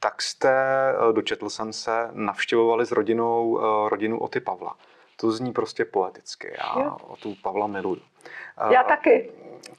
tak 0.00 0.22
jste, 0.22 0.50
eh, 0.50 1.12
dočetl 1.12 1.50
jsem 1.50 1.72
se, 1.72 2.08
navštěvovali 2.12 2.86
s 2.86 2.92
rodinou 2.92 3.58
eh, 3.58 3.88
rodinu 3.88 4.18
Oty 4.18 4.40
Pavla. 4.40 4.76
To 5.16 5.32
zní 5.32 5.52
prostě 5.52 5.84
poeticky. 5.84 6.54
Já 6.58 6.82
Jo. 6.82 6.96
o 7.08 7.16
tu 7.16 7.34
Pavla 7.42 7.66
miluju. 7.66 8.02
Já 8.70 8.80
Eh, 8.82 8.84
taky. 8.88 9.30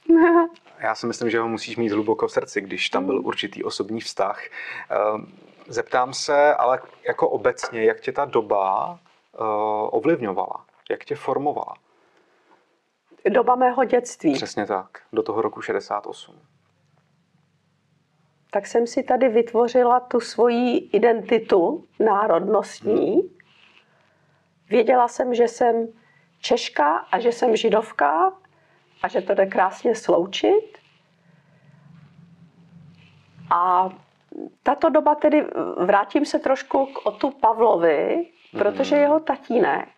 Já 0.78 0.94
si 0.94 1.06
myslím, 1.06 1.30
že 1.30 1.40
ho 1.40 1.48
musíš 1.48 1.76
mít 1.76 1.88
hluboko 1.92 2.26
v 2.28 2.32
srdci, 2.32 2.60
když 2.60 2.90
tam 2.90 3.06
byl 3.06 3.20
určitý 3.26 3.64
osobní 3.64 4.00
vztah. 4.00 4.42
Ehm, 4.90 5.26
Zeptám 5.68 6.14
se, 6.14 6.54
ale 6.54 6.80
jako 7.08 7.28
obecně, 7.28 7.84
jak 7.84 8.00
tě 8.00 8.12
ta 8.12 8.24
doba 8.24 8.98
eh, 9.34 9.38
ovlivňovala? 9.90 10.64
Jak 10.90 11.04
tě 11.04 11.14
formovala? 11.16 11.74
Doba 13.28 13.54
mého 13.54 13.84
dětství. 13.84 14.34
Přesně 14.34 14.66
tak, 14.66 15.02
do 15.12 15.22
toho 15.22 15.42
roku 15.42 15.62
68. 15.62 16.34
tak 18.50 18.66
jsem 18.66 18.86
si 18.86 19.02
tady 19.02 19.28
vytvořila 19.28 20.00
tu 20.00 20.20
svoji 20.20 20.76
identitu 20.78 21.84
národnostní. 22.00 23.35
Věděla 24.68 25.08
jsem, 25.08 25.34
že 25.34 25.48
jsem 25.48 25.88
Češka 26.40 26.96
a 26.96 27.20
že 27.20 27.32
jsem 27.32 27.56
Židovka 27.56 28.32
a 29.02 29.08
že 29.08 29.20
to 29.20 29.34
jde 29.34 29.46
krásně 29.46 29.94
sloučit. 29.94 30.78
A 33.50 33.90
tato 34.62 34.90
doba 34.90 35.14
tedy, 35.14 35.46
vrátím 35.76 36.24
se 36.24 36.38
trošku 36.38 36.86
k 36.86 37.06
Otu 37.06 37.30
Pavlovi, 37.30 38.26
protože 38.52 38.96
jeho 38.96 39.20
tatínek 39.20 39.88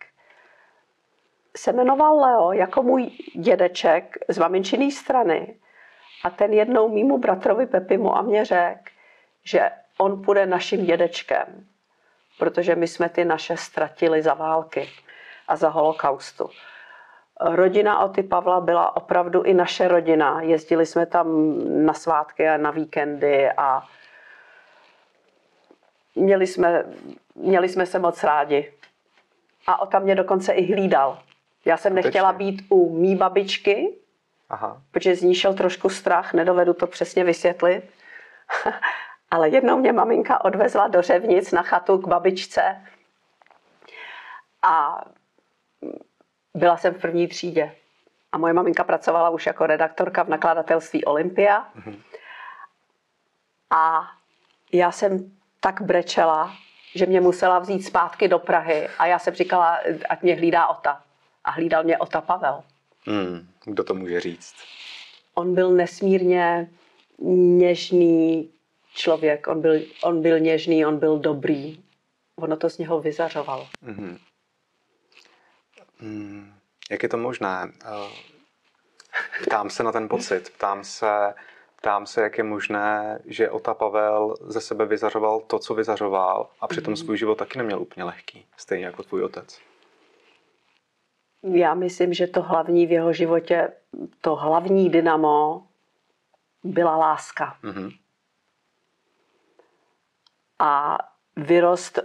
se 1.57 1.73
jmenoval 1.73 2.19
Leo 2.19 2.51
jako 2.51 2.83
můj 2.83 3.09
dědeček 3.35 4.17
z 4.27 4.37
maminčiný 4.37 4.91
strany. 4.91 5.55
A 6.23 6.29
ten 6.29 6.53
jednou 6.53 6.89
mýmu 6.89 7.17
bratrovi 7.17 7.65
Pepimu 7.65 8.17
a 8.17 8.21
mě 8.21 8.45
řekl, 8.45 8.83
že 9.43 9.71
on 9.97 10.21
půjde 10.21 10.45
naším 10.45 10.85
dědečkem, 10.85 11.67
protože 12.39 12.75
my 12.75 12.87
jsme 12.87 13.09
ty 13.09 13.25
naše 13.25 13.57
ztratili 13.57 14.21
za 14.21 14.33
války 14.33 14.89
a 15.47 15.55
za 15.55 15.69
holokaustu. 15.69 16.49
Rodina 17.41 17.99
Oty 17.99 18.23
Pavla 18.23 18.61
byla 18.61 18.95
opravdu 18.95 19.43
i 19.43 19.53
naše 19.53 19.87
rodina. 19.87 20.41
Jezdili 20.41 20.85
jsme 20.85 21.05
tam 21.05 21.27
na 21.85 21.93
svátky 21.93 22.47
a 22.49 22.57
na 22.57 22.71
víkendy 22.71 23.51
a 23.51 23.83
měli 26.15 26.47
jsme, 26.47 26.85
měli 27.35 27.69
jsme 27.69 27.85
se 27.85 27.99
moc 27.99 28.23
rádi. 28.23 28.73
A 29.67 29.81
Ota 29.81 29.99
mě 29.99 30.15
dokonce 30.15 30.53
i 30.53 30.73
hlídal. 30.73 31.19
Já 31.65 31.77
jsem 31.77 31.95
nechtěla 31.95 32.33
být 32.33 32.61
u 32.69 32.99
mý 32.99 33.15
babičky, 33.15 33.95
Aha. 34.49 34.81
protože 34.91 35.15
z 35.15 35.21
ní 35.21 35.35
šel 35.35 35.53
trošku 35.53 35.89
strach, 35.89 36.33
nedovedu 36.33 36.73
to 36.73 36.87
přesně 36.87 37.23
vysvětlit. 37.23 37.83
Ale 39.31 39.49
jednou 39.49 39.77
mě 39.77 39.93
maminka 39.93 40.45
odvezla 40.45 40.87
do 40.87 41.01
Řevnic 41.01 41.51
na 41.51 41.61
chatu 41.61 41.97
k 41.97 42.07
babičce 42.07 42.85
a 44.61 45.01
byla 46.53 46.77
jsem 46.77 46.93
v 46.93 47.01
první 47.01 47.27
třídě. 47.27 47.75
A 48.31 48.37
moje 48.37 48.53
maminka 48.53 48.83
pracovala 48.83 49.29
už 49.29 49.45
jako 49.45 49.65
redaktorka 49.65 50.23
v 50.23 50.29
nakladatelství 50.29 51.05
Olympia. 51.05 51.67
A 53.69 54.07
já 54.73 54.91
jsem 54.91 55.31
tak 55.59 55.81
brečela, 55.81 56.53
že 56.95 57.05
mě 57.05 57.21
musela 57.21 57.59
vzít 57.59 57.83
zpátky 57.83 58.27
do 58.27 58.39
Prahy. 58.39 58.87
A 58.99 59.05
já 59.05 59.19
jsem 59.19 59.33
říkala, 59.33 59.79
ať 60.09 60.21
mě 60.21 60.35
hlídá 60.35 60.67
Ota. 60.67 61.03
A 61.43 61.51
hlídal 61.51 61.83
mě 61.83 61.97
Ota 61.97 62.21
Pavel. 62.21 62.63
Hmm, 63.05 63.47
kdo 63.65 63.83
to 63.83 63.93
může 63.93 64.19
říct? 64.19 64.55
on 65.39 65.55
byl 65.55 65.71
nesmírně 65.71 66.69
něžný 67.57 68.49
člověk, 68.99 69.47
on 69.47 69.61
byl, 69.61 69.73
on 70.03 70.21
byl 70.21 70.39
něžný, 70.39 70.85
on 70.85 70.99
byl 70.99 71.19
dobrý. 71.19 71.83
Ono 72.35 72.57
to 72.57 72.69
z 72.69 72.77
něho 72.77 73.01
vyzařovalo. 73.01 73.67
Mhm. 73.81 74.17
Hmm, 75.99 76.53
jak 76.91 77.03
je 77.03 77.09
to 77.09 77.17
možné? 77.17 77.71
Eh, 77.85 78.29
Ptám 79.45 79.69
se 79.69 79.83
na 79.83 79.91
ten 79.91 80.09
pocit, 80.09 80.49
ptám 80.49 80.83
se, 80.83 81.33
ptám 81.75 82.05
se, 82.05 82.21
jak 82.21 82.37
je 82.37 82.43
možné, 82.43 83.19
že 83.25 83.49
Ota 83.49 83.73
Pavel 83.73 84.35
ze 84.41 84.61
sebe 84.61 84.85
vyzařoval 84.85 85.39
to, 85.39 85.59
co 85.59 85.73
vyzařoval 85.73 86.49
a 86.61 86.67
přitom 86.67 86.95
svůj 86.95 87.17
život 87.17 87.35
taky 87.35 87.57
neměl 87.57 87.81
úplně 87.81 88.03
lehký, 88.03 88.45
stejně 88.57 88.85
jako 88.85 89.03
tvůj 89.03 89.23
otec. 89.23 89.59
Já 91.43 91.73
myslím, 91.73 92.13
že 92.13 92.27
to 92.27 92.41
hlavní 92.41 92.87
v 92.87 92.91
jeho 92.91 93.13
životě, 93.13 93.71
to 94.21 94.35
hlavní 94.35 94.89
dynamo 94.89 95.67
byla 96.63 96.97
láska. 96.97 97.57
Mhm. 97.63 97.89
A 100.59 100.97
vyrost 101.35 101.99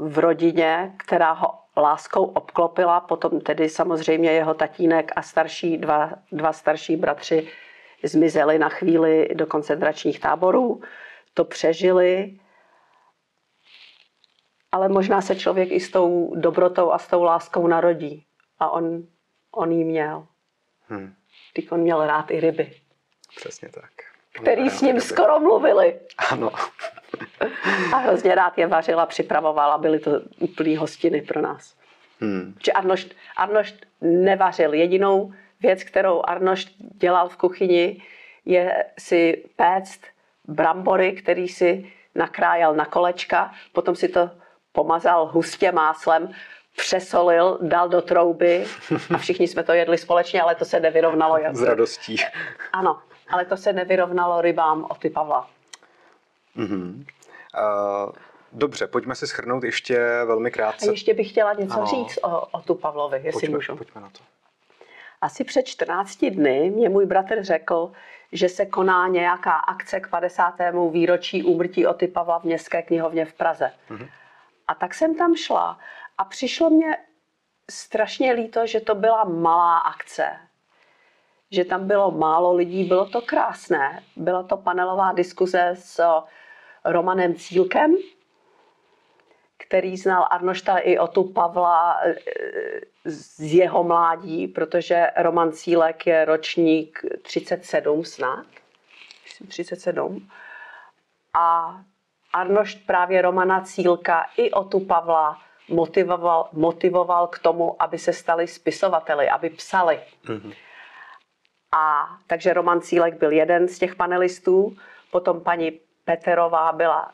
v 0.00 0.18
rodině, 0.18 0.94
která 0.96 1.32
ho 1.32 1.58
láskou 1.76 2.24
obklopila, 2.24 3.00
potom 3.00 3.40
tedy 3.40 3.68
samozřejmě 3.68 4.32
jeho 4.32 4.54
tatínek 4.54 5.12
a 5.16 5.22
starší, 5.22 5.78
dva, 5.78 6.10
dva 6.32 6.52
starší 6.52 6.96
bratři 6.96 7.48
zmizeli 8.02 8.58
na 8.58 8.68
chvíli 8.68 9.28
do 9.34 9.46
koncentračních 9.46 10.20
táborů, 10.20 10.82
to 11.34 11.44
přežili, 11.44 12.38
ale 14.72 14.88
možná 14.88 15.20
se 15.20 15.36
člověk 15.36 15.72
i 15.72 15.80
s 15.80 15.90
tou 15.90 16.34
dobrotou 16.36 16.92
a 16.92 16.98
s 16.98 17.08
tou 17.08 17.22
láskou 17.22 17.66
narodí. 17.66 18.26
A 18.58 18.70
on, 18.70 19.02
on 19.52 19.72
jí 19.72 19.84
měl. 19.84 20.26
Hmm. 20.88 21.14
Teď 21.54 21.72
on 21.72 21.80
měl 21.80 22.06
rád 22.06 22.30
i 22.30 22.40
ryby, 22.40 22.72
Přesně 23.36 23.68
tak. 23.68 23.90
který 24.32 24.70
s 24.70 24.80
ním 24.80 25.00
skoro 25.00 25.40
mluvili. 25.40 26.00
Ano. 26.30 26.50
A 27.92 27.96
hrozně 27.96 28.34
rád 28.34 28.58
je 28.58 28.66
vařil 28.66 29.00
a 29.00 29.06
připravoval 29.06 29.72
a 29.72 29.78
byly 29.78 29.98
to 29.98 30.10
úplný 30.38 30.76
hostiny 30.76 31.22
pro 31.22 31.40
nás. 31.40 31.74
Hmm. 32.20 32.54
Že 32.64 32.72
Arnošt, 32.72 33.14
Arnošt 33.36 33.76
nevařil. 34.00 34.74
Jedinou 34.74 35.32
věc, 35.60 35.84
kterou 35.84 36.22
Arnošt 36.24 36.68
dělal 36.78 37.28
v 37.28 37.36
kuchyni, 37.36 38.02
je 38.44 38.84
si 38.98 39.44
péct 39.56 40.00
brambory, 40.48 41.12
který 41.12 41.48
si 41.48 41.92
nakrájel 42.14 42.74
na 42.74 42.84
kolečka, 42.84 43.52
potom 43.72 43.96
si 43.96 44.08
to 44.08 44.30
pomazal 44.72 45.26
hustě 45.26 45.72
máslem, 45.72 46.32
přesolil, 46.76 47.58
dal 47.62 47.88
do 47.88 48.02
trouby 48.02 48.66
a 49.14 49.18
všichni 49.18 49.48
jsme 49.48 49.62
to 49.62 49.72
jedli 49.72 49.98
společně, 49.98 50.42
ale 50.42 50.54
to 50.54 50.64
se 50.64 50.80
nevyrovnalo. 50.80 51.38
S 51.52 51.62
radostí. 51.62 52.16
Ano, 52.72 52.98
ale 53.28 53.44
to 53.44 53.56
se 53.56 53.72
nevyrovnalo 53.72 54.40
rybám 54.40 54.86
od 54.90 54.98
ty 54.98 55.10
Pavla. 55.10 55.48
Mhm. 56.54 57.04
Uh, 58.06 58.12
dobře, 58.52 58.86
pojďme 58.86 59.14
si 59.14 59.26
schrnout 59.26 59.64
ještě 59.64 59.98
velmi 60.24 60.48
A 60.50 60.52
krátce. 60.52 60.90
ještě 60.90 61.14
bych 61.14 61.30
chtěla 61.30 61.52
něco 61.52 61.74
Ano. 61.76 61.86
říct 61.86 62.18
o, 62.22 62.40
o 62.40 62.60
tu 62.60 62.74
Pavlovi, 62.74 63.16
jestli 63.16 63.32
Pojďme, 63.40 63.54
můžu. 63.56 63.76
pojďme 63.76 64.00
na 64.00 64.08
to. 64.08 64.18
Asi 65.20 65.44
před 65.44 65.62
14 65.66 66.24
dny 66.24 66.70
mě 66.70 66.88
můj 66.88 67.06
bratr 67.06 67.44
řekl, 67.44 67.92
že 68.32 68.48
se 68.48 68.66
koná 68.66 69.08
nějaká 69.08 69.52
akce 69.52 70.00
k 70.00 70.08
50. 70.08 70.54
výročí 70.90 71.42
úmrtí 71.44 71.86
Oty 71.86 72.08
Pavla 72.08 72.38
v 72.38 72.44
Městské 72.44 72.82
knihovně 72.82 73.24
v 73.24 73.32
Praze. 73.32 73.72
Mhm. 73.90 74.08
A 74.68 74.74
tak 74.74 74.94
jsem 74.94 75.14
tam 75.14 75.34
šla 75.36 75.78
a 76.18 76.24
přišlo 76.24 76.70
mě 76.70 76.96
strašně 77.70 78.32
líto, 78.32 78.66
že 78.66 78.80
to 78.80 78.94
byla 78.94 79.24
malá 79.24 79.78
akce. 79.78 80.26
Že 81.50 81.64
tam 81.64 81.86
bylo 81.86 82.10
málo 82.10 82.54
lidí, 82.54 82.84
bylo 82.84 83.06
to 83.06 83.20
krásné. 83.20 84.02
Byla 84.16 84.42
to 84.42 84.56
panelová 84.56 85.12
diskuze 85.12 85.70
s 85.78 86.02
Romanem 86.84 87.34
Cílkem, 87.34 87.94
který 89.58 89.96
znal 89.96 90.26
Arnošta 90.30 90.78
i 90.78 90.98
Otu 90.98 91.24
Pavla 91.24 92.00
eh, 92.04 92.14
z 93.04 93.40
jeho 93.54 93.84
mládí, 93.84 94.48
protože 94.48 95.06
Roman 95.16 95.52
Cílek 95.52 96.06
je 96.06 96.24
ročník 96.24 97.04
37 97.22 98.04
snad. 98.04 98.46
Myslím 99.24 99.48
37. 99.48 100.28
A 101.34 101.80
Arnošt 102.32 102.86
právě 102.86 103.22
Romana 103.22 103.60
Cílka 103.60 104.26
i 104.36 104.50
Otu 104.50 104.80
Pavla 104.80 105.38
motivoval, 105.68 106.48
motivoval 106.52 107.26
k 107.26 107.38
tomu, 107.38 107.82
aby 107.82 107.98
se 107.98 108.12
stali 108.12 108.46
spisovateli, 108.46 109.28
aby 109.28 109.50
psali. 109.50 110.00
Mhm. 110.28 110.52
A 111.72 112.08
takže 112.26 112.52
Roman 112.52 112.80
Cílek 112.80 113.14
byl 113.14 113.32
jeden 113.32 113.68
z 113.68 113.78
těch 113.78 113.94
panelistů, 113.94 114.76
potom 115.10 115.40
paní 115.40 115.80
Peterová 116.04 116.72
byla 116.72 117.12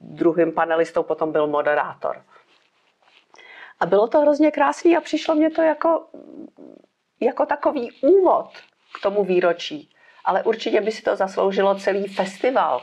druhým 0.00 0.52
panelistou, 0.52 1.02
potom 1.02 1.32
byl 1.32 1.46
moderátor. 1.46 2.22
A 3.80 3.86
bylo 3.86 4.08
to 4.08 4.20
hrozně 4.20 4.50
krásný 4.50 4.96
a 4.96 5.00
přišlo 5.00 5.34
mě 5.34 5.50
to 5.50 5.62
jako, 5.62 6.06
jako 7.20 7.46
takový 7.46 7.92
úvod 8.02 8.50
k 8.98 9.02
tomu 9.02 9.24
výročí. 9.24 9.90
Ale 10.24 10.42
určitě 10.42 10.80
by 10.80 10.92
si 10.92 11.02
to 11.02 11.16
zasloužilo 11.16 11.74
celý 11.74 12.06
festival 12.08 12.82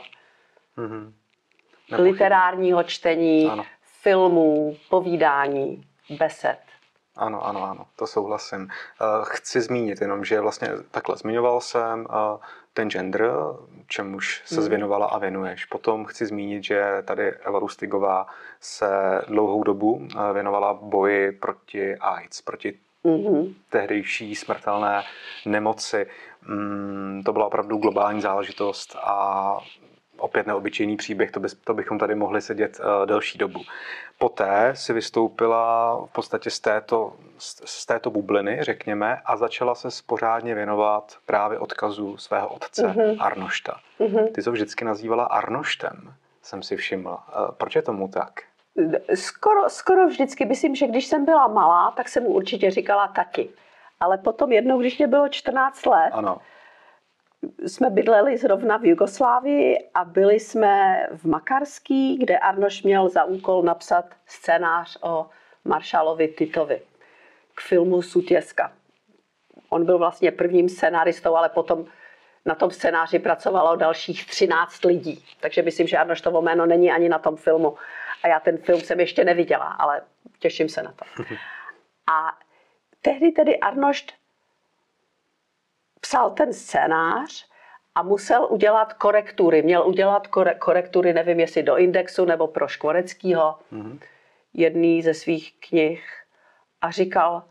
Mhm. 0.76 1.14
Nepochybně. 1.90 2.12
literárního 2.12 2.82
čtení, 2.82 3.50
Ano. 3.50 3.64
filmů, 4.02 4.76
povídání, 4.90 5.84
besed. 6.18 6.58
Ano, 7.16 7.46
ano, 7.46 7.64
ano, 7.64 7.86
to 7.96 8.06
souhlasím. 8.06 8.68
Eh, 8.70 9.04
Chci 9.24 9.60
zmínit 9.60 10.00
jenom, 10.00 10.24
že 10.24 10.40
vlastně 10.40 10.68
takhle 10.90 11.16
zmiňoval 11.16 11.60
jsem 11.60 12.06
eh, 12.10 12.14
ten 12.76 12.90
gender, 12.90 13.32
čemuž 13.86 14.42
se 14.44 14.54
Mhm. 14.54 14.64
zvěnovala 14.64 15.06
a 15.06 15.18
věnuješ. 15.18 15.64
Potom 15.64 16.04
chci 16.04 16.26
zmínit, 16.26 16.64
že 16.64 16.84
tady 17.04 17.30
Eva 17.32 17.58
Rustigová 17.58 18.26
se 18.60 18.86
dlouhou 19.28 19.62
dobu 19.62 20.08
eh, 20.10 20.32
věnovala 20.32 20.74
boji 20.74 21.32
proti 21.32 21.96
AIDS, 21.96 22.40
proti 22.40 22.74
Mhm. 23.04 23.54
tehdejší 23.70 24.34
smrtelné 24.34 25.02
nemoci. 25.46 26.06
Mm, 26.48 27.22
To 27.24 27.32
byla 27.32 27.46
opravdu 27.46 27.76
globální 27.76 28.20
záležitost 28.20 28.96
a 29.02 29.58
opět 30.18 30.46
neobyčejný 30.46 30.96
příběh, 30.96 31.30
to, 31.30 31.40
bys, 31.40 31.54
to 31.54 31.74
bychom 31.74 31.98
tady 31.98 32.14
mohli 32.14 32.40
sedět 32.42 32.80
uh, 32.80 33.06
delší 33.06 33.38
dobu. 33.38 33.60
Poté 34.18 34.70
si 34.74 34.92
vystoupila 34.92 35.96
v 36.06 36.12
podstatě 36.12 36.50
z 36.50 36.60
této, 36.60 37.12
z, 37.38 37.62
z 37.64 37.86
této 37.86 38.10
bubliny, 38.10 38.58
řekněme, 38.60 39.20
a 39.24 39.36
začala 39.36 39.74
se 39.74 39.88
pořádně 40.06 40.54
věnovat 40.54 41.16
právě 41.26 41.58
odkazu 41.58 42.16
svého 42.16 42.48
otce 42.48 42.86
Mhm. 42.86 43.16
Arnošta. 43.20 43.76
Mhm. 43.98 44.28
Ty 44.28 44.42
to 44.42 44.52
vždycky 44.52 44.84
nazývala 44.84 45.24
Arnoštem, 45.24 46.14
jsem 46.42 46.62
si 46.62 46.76
všimla. 46.76 47.24
Uh, 47.38 47.50
Proč 47.54 47.76
je 47.76 47.82
tomu 47.82 48.08
tak? 48.08 48.30
Skoro, 49.14 49.68
skoro 49.70 50.06
vždycky, 50.06 50.44
myslím, 50.44 50.74
že 50.74 50.86
když 50.86 51.06
jsem 51.06 51.24
byla 51.24 51.46
malá, 51.48 51.90
tak 51.90 52.08
jsem 52.08 52.22
mu 52.22 52.28
určitě 52.28 52.70
říkala 52.70 53.08
taky. 53.08 53.48
Ale 54.00 54.18
potom 54.18 54.52
jednou, 54.52 54.80
když 54.80 54.98
mě 54.98 55.06
bylo 55.06 55.28
14 55.28 55.86
let, 55.86 56.10
Ano. 56.12 56.38
Jsme 57.66 57.90
bydleli 57.90 58.36
zrovna 58.38 58.76
v 58.76 58.84
Jugoslávii 58.84 59.76
a 59.94 60.04
byli 60.04 60.40
jsme 60.40 61.06
v 61.14 61.24
Makarský, 61.24 62.18
kde 62.18 62.38
Arnoš 62.38 62.82
měl 62.82 63.08
za 63.08 63.24
úkol 63.24 63.62
napsat 63.62 64.04
scénář 64.26 64.98
o 65.02 65.26
maršálovi 65.64 66.28
Titovi 66.28 66.80
k 67.54 67.60
filmu 67.60 68.02
Sutěska. 68.02 68.72
On 69.68 69.84
byl 69.84 69.98
vlastně 69.98 70.32
prvním 70.32 70.68
scénáristou, 70.68 71.34
ale 71.34 71.48
potom 71.48 71.86
na 72.44 72.54
tom 72.54 72.70
scénáři 72.70 73.18
pracovalo 73.18 73.76
dalších 73.76 74.26
13 74.26 74.84
lidí. 74.84 75.24
Takže 75.40 75.62
myslím, 75.62 75.86
že 75.86 75.96
Arnoštovo 75.96 76.42
jméno 76.42 76.66
není 76.66 76.92
ani 76.92 77.08
na 77.08 77.18
tom 77.18 77.36
filmu. 77.36 77.76
A 78.22 78.28
já 78.28 78.40
ten 78.40 78.58
film 78.58 78.80
jsem 78.80 79.00
ještě 79.00 79.24
neviděla, 79.24 79.64
ale 79.64 80.02
těším 80.38 80.68
se 80.68 80.82
na 80.82 80.92
to. 80.92 81.22
A 82.12 82.38
tehdy 83.02 83.32
tedy 83.32 83.58
Arnošt 83.58 84.12
psal 86.06 86.30
ten 86.30 86.52
scénář 86.52 87.46
a 87.94 88.02
musel 88.02 88.46
udělat 88.50 88.92
korektury. 88.92 89.62
Měl 89.62 89.88
udělat 89.88 90.26
kore- 90.28 90.58
korektury, 90.58 91.12
nevím 91.12 91.40
jestli 91.40 91.62
do 91.62 91.76
Indexu 91.76 92.24
nebo 92.24 92.46
pro 92.46 92.68
Škvoreckýho, 92.68 93.54
Mhm. 93.70 93.98
jedný 94.54 95.02
ze 95.02 95.14
svých 95.14 95.54
knih. 95.68 96.02
A 96.80 96.90
říkal, 96.90 97.42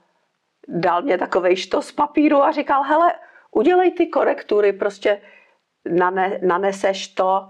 dal 0.68 1.02
mě 1.02 1.18
takovej 1.18 1.56
štos 1.56 1.92
papíru 1.92 2.44
a 2.44 2.52
říkal, 2.52 2.84
hele, 2.84 3.14
udělej 3.52 3.92
ty 3.92 4.08
korektury, 4.08 4.74
prostě 4.74 5.22
nane, 5.90 6.40
naneseš 6.44 7.08
to, 7.08 7.50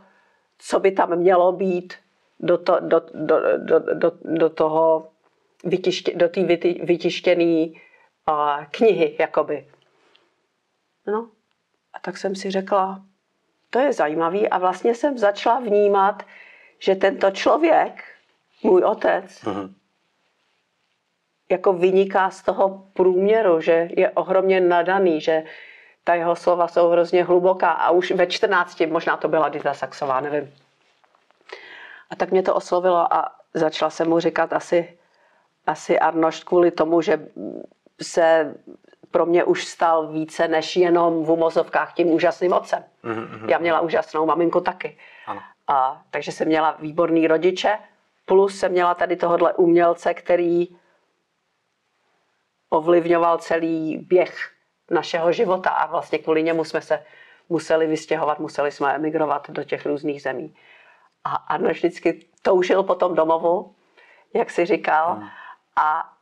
co 0.58 0.80
by 0.80 0.92
tam 0.92 1.16
mělo 1.16 1.52
být 1.52 1.94
do, 2.40 2.58
to, 2.58 2.80
do, 2.80 3.02
do, 3.14 3.58
do, 3.58 3.80
do, 3.94 4.12
do 4.24 4.50
toho 4.50 5.08
vytiště, 5.64 6.12
do 6.16 6.30
té 6.30 6.42
vyti- 6.42 6.86
vytištěné 6.86 7.68
uh, 8.30 8.66
knihy, 8.72 9.16
jakoby. 9.20 9.68
No, 11.08 11.30
a 11.94 12.00
tak 12.00 12.18
jsem 12.18 12.36
si 12.36 12.52
řekla, 12.52 13.02
to 13.70 13.80
je 13.80 13.94
zajímavý 13.94 14.50
a 14.50 14.58
vlastně 14.58 14.96
jsem 14.96 15.18
začala 15.18 15.60
vnímat, 15.60 16.24
že 16.80 16.96
tento 16.96 17.32
člověk, 17.32 18.04
můj 18.64 18.84
otec, 18.84 19.42
Mhm. 19.44 19.76
jako 21.50 21.74
vyniká 21.74 22.30
z 22.30 22.42
toho 22.44 22.88
průměru, 22.94 23.62
že 23.62 23.88
je 23.98 24.10
ohromně 24.10 24.62
nadaný, 24.62 25.22
že 25.22 25.44
ta 26.04 26.16
jeho 26.16 26.36
slova 26.36 26.68
jsou 26.68 26.90
hrozně 26.90 27.24
hluboká 27.24 27.72
a 27.72 27.90
už 27.92 28.12
ve 28.12 28.28
14, 28.28 28.88
možná 28.88 29.18
to 29.18 29.28
byla 29.28 29.50
Dita 29.50 29.74
Saxová, 29.74 30.20
nevím. 30.22 30.54
A 32.10 32.16
tak 32.16 32.32
mě 32.32 32.44
to 32.44 32.56
oslovilo 32.56 33.14
a 33.14 33.36
začala 33.54 33.90
jsem 33.90 34.10
mu 34.10 34.20
říkat 34.20 34.54
asi, 34.54 34.98
asi 35.68 36.00
Arnošt 36.00 36.44
kvůli 36.44 36.72
tomu, 36.72 37.02
že 37.02 37.28
se 38.02 38.56
pro 39.16 39.26
mě 39.26 39.44
už 39.44 39.66
stal 39.66 40.08
více 40.08 40.48
než 40.48 40.76
jenom 40.76 41.24
v 41.24 41.32
umozovkách 41.32 41.94
tím 41.94 42.08
úžasným 42.08 42.54
otcem. 42.54 42.84
Mhm, 43.04 43.22
mhm. 43.22 43.50
Já 43.50 43.58
měla 43.58 43.80
úžasnou 43.80 44.26
maminku 44.26 44.62
taky. 44.62 44.98
Ano. 45.26 45.42
A, 45.68 46.02
takže 46.10 46.32
jsem 46.32 46.48
měla 46.48 46.76
výborný 46.80 47.28
rodiče, 47.28 47.78
plus 48.26 48.60
jsem 48.60 48.72
měla 48.72 48.94
tady 48.94 49.16
tohohle 49.16 49.54
umělce, 49.54 50.14
který 50.14 50.68
ovlivňoval 52.70 53.38
celý 53.38 53.98
běh 53.98 54.52
našeho 54.92 55.32
života 55.32 55.70
a 55.70 55.86
vlastně 55.88 56.20
kvůli 56.20 56.44
němu 56.44 56.64
jsme 56.64 56.82
se 56.82 57.04
museli 57.50 57.88
vystěhovat, 57.88 58.40
museli 58.40 58.72
jsme 58.72 58.96
emigrovat 58.96 59.50
do 59.50 59.64
těch 59.64 59.86
různých 59.86 60.22
zemí. 60.22 60.56
A 61.24 61.36
Arno 61.36 61.70
vždycky 61.70 62.26
toužil 62.42 62.84
po 62.84 62.96
tom 62.96 63.16
domovu, 63.16 63.76
jak 64.34 64.50
si 64.50 64.66
říkal, 64.66 65.14
hmm. 65.14 65.28
a 65.76 66.14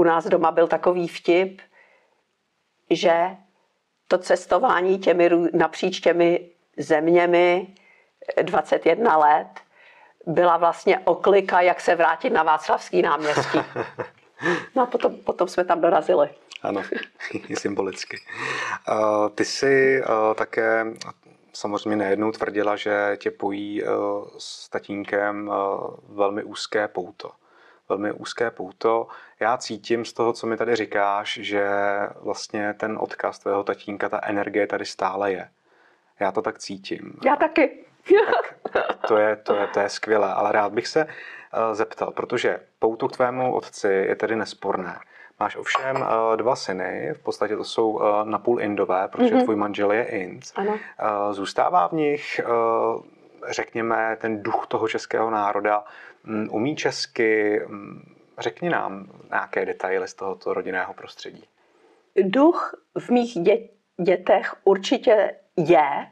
u 0.00 0.04
nás 0.04 0.26
doma 0.26 0.50
byl 0.50 0.68
takový 0.68 1.08
vtip, 1.08 1.60
že 2.90 3.36
to 4.08 4.18
cestování 4.18 4.98
těmi, 4.98 5.30
napříč 5.52 6.00
těmi 6.00 6.50
zeměmi 6.76 7.74
21 8.42 9.16
let 9.16 9.48
byla 10.26 10.56
vlastně 10.56 10.98
oklika, 10.98 11.60
jak 11.60 11.80
se 11.80 11.94
vrátit 11.94 12.30
na 12.30 12.42
Václavský 12.42 13.02
náměstí. 13.02 13.58
No 14.76 14.82
a 14.82 14.86
potom, 14.86 15.16
potom 15.16 15.48
jsme 15.48 15.64
tam 15.64 15.80
dorazili. 15.80 16.28
Ano, 16.62 16.82
symbolicky. 17.58 18.20
Ty 19.34 19.44
jsi 19.44 20.02
také 20.34 20.86
samozřejmě 21.52 21.96
nejednou 21.96 22.32
tvrdila, 22.32 22.76
že 22.76 23.16
tě 23.20 23.30
pojí 23.30 23.82
s 24.38 24.68
tatínkem 24.68 25.50
velmi 26.08 26.44
úzké 26.44 26.88
pouto. 26.88 27.30
Velmi 27.90 28.12
úzké 28.12 28.50
pouto. 28.50 29.06
Já 29.40 29.56
cítím 29.56 30.04
z 30.04 30.12
toho, 30.12 30.32
co 30.32 30.46
mi 30.46 30.56
tady 30.56 30.76
říkáš, 30.76 31.38
že 31.42 31.68
vlastně 32.20 32.74
ten 32.74 32.98
odkaz 33.00 33.38
tvého 33.38 33.64
tatínka, 33.64 34.08
ta 34.08 34.20
energie 34.22 34.66
tady 34.66 34.84
stále 34.84 35.32
je. 35.32 35.48
Já 36.20 36.32
to 36.32 36.42
tak 36.42 36.58
cítím. 36.58 37.12
Já 37.24 37.36
taky. 37.36 37.84
Tak, 38.72 38.98
to, 39.08 39.16
je, 39.16 39.36
to, 39.36 39.54
je, 39.54 39.66
to 39.66 39.80
je 39.80 39.88
skvělé, 39.88 40.32
ale 40.34 40.52
rád 40.52 40.72
bych 40.72 40.86
se 40.86 41.06
zeptal, 41.72 42.10
protože 42.10 42.60
pouto 42.78 43.08
k 43.08 43.12
tvému 43.12 43.54
otci 43.54 43.88
je 43.88 44.16
tedy 44.16 44.36
nesporné. 44.36 45.00
Máš 45.40 45.56
ovšem 45.56 45.96
uh, 45.96 46.36
dva 46.36 46.56
syny, 46.56 47.14
v 47.14 47.22
podstatě 47.22 47.56
to 47.56 47.64
jsou 47.64 47.90
uh, 47.90 48.02
napůl 48.24 48.60
indové, 48.60 49.08
protože 49.08 49.34
mm-hmm. 49.34 49.44
tvůj 49.44 49.56
manžel 49.56 49.92
je 49.92 50.04
ind. 50.04 50.44
Ano. 50.56 50.78
Zůstává 51.30 51.88
v 51.88 51.92
nich, 51.92 52.40
řekněme, 53.48 54.16
ten 54.20 54.42
duch 54.42 54.66
toho 54.66 54.88
českého 54.88 55.30
národa. 55.30 55.84
Um, 56.26 56.48
umí 56.50 56.76
česky? 56.76 57.60
Um, 57.64 58.02
řekni 58.38 58.70
nám 58.70 59.06
nějaké 59.30 59.66
detaily 59.66 60.08
z 60.08 60.14
tohoto 60.14 60.54
rodinného 60.54 60.94
prostředí. 60.94 61.44
Duch 62.16 62.74
v 62.98 63.10
mých 63.10 63.36
dě- 63.36 63.68
dětech 64.02 64.54
určitě 64.64 65.36
je. 65.56 66.06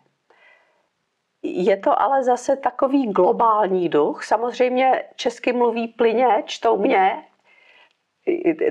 Je 1.43 1.77
to 1.77 2.03
ale 2.03 2.25
zase 2.25 2.57
takový 2.57 3.13
globální 3.13 3.89
duch. 3.89 4.25
Samozřejmě 4.25 5.05
česky 5.17 5.53
mluví 5.53 5.89
plyně, 5.89 6.43
čtou 6.47 6.79
mě, 6.79 7.25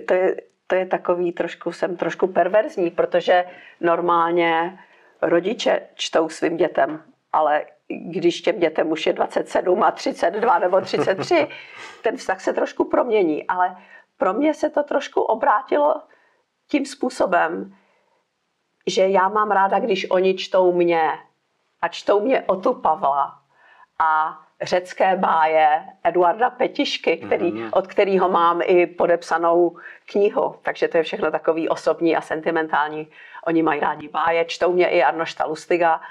to 0.07 0.13
je, 0.13 0.35
to 0.67 0.75
je 0.75 0.85
takový 0.85 1.31
trošku, 1.31 1.71
jsem 1.71 1.97
trošku 1.97 2.27
perverzní, 2.27 2.91
protože 2.91 3.45
normálně 3.81 4.79
rodiče 5.21 5.87
čtou 5.93 6.29
svým 6.29 6.57
dětem, 6.57 7.03
ale 7.33 7.65
když 7.89 8.41
těm 8.41 8.59
dětem 8.59 8.91
už 8.91 9.07
je 9.07 9.13
27 9.13 9.83
a 9.83 9.91
32 9.91 10.59
nebo 10.59 10.81
33, 10.81 11.47
ten 12.03 12.17
vztah 12.17 12.41
se 12.41 12.53
trošku 12.53 12.83
promění. 12.83 13.47
Ale 13.47 13.77
pro 14.17 14.33
mě 14.33 14.53
se 14.53 14.69
to 14.69 14.83
trošku 14.83 15.21
obrátilo 15.21 16.01
tím 16.67 16.85
způsobem, 16.85 17.75
že 18.87 19.07
já 19.07 19.29
mám 19.29 19.51
ráda, 19.51 19.79
když 19.79 20.09
oni 20.09 20.33
čtou 20.33 20.73
mě 20.73 21.11
a 21.81 21.87
čtou 21.87 22.19
mě 22.19 22.41
o 22.41 22.55
tu 22.55 22.73
Pavla 22.73 23.41
a 23.99 24.39
řecké 24.61 25.15
báje 25.15 25.85
Eduarda 26.03 26.49
Petišky, 26.49 27.17
který, 27.17 27.51
mm. 27.51 27.69
od 27.73 27.87
kterého 27.87 28.29
mám 28.29 28.61
i 28.63 28.87
podepsanou 28.87 29.77
knihu. 30.05 30.55
Takže 30.61 30.87
to 30.87 30.97
je 30.97 31.03
všechno 31.03 31.31
takový 31.31 31.69
osobní 31.69 32.15
a 32.15 32.21
sentimentální. 32.21 33.07
Oni 33.45 33.63
mají 33.63 33.79
rádi 33.79 34.07
báje, 34.09 34.45
čtou 34.45 34.73
mě 34.73 34.87
i 34.87 35.03
Arnošta 35.03 35.45
Lustiga. 35.45 36.01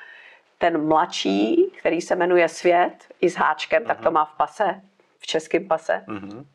Ten 0.58 0.86
mladší, 0.86 1.70
který 1.78 2.00
se 2.00 2.16
jmenuje 2.16 2.48
Svět, 2.48 3.06
i 3.20 3.30
s 3.30 3.34
háčkem, 3.34 3.82
mm. 3.82 3.88
tak 3.88 3.98
to 3.98 4.04
mhm. 4.04 4.12
má 4.14 4.24
v 4.24 4.36
pase, 4.36 4.80
v 5.18 5.26
českém 5.26 5.68
pase. 5.68 6.04
Mm. 6.06 6.46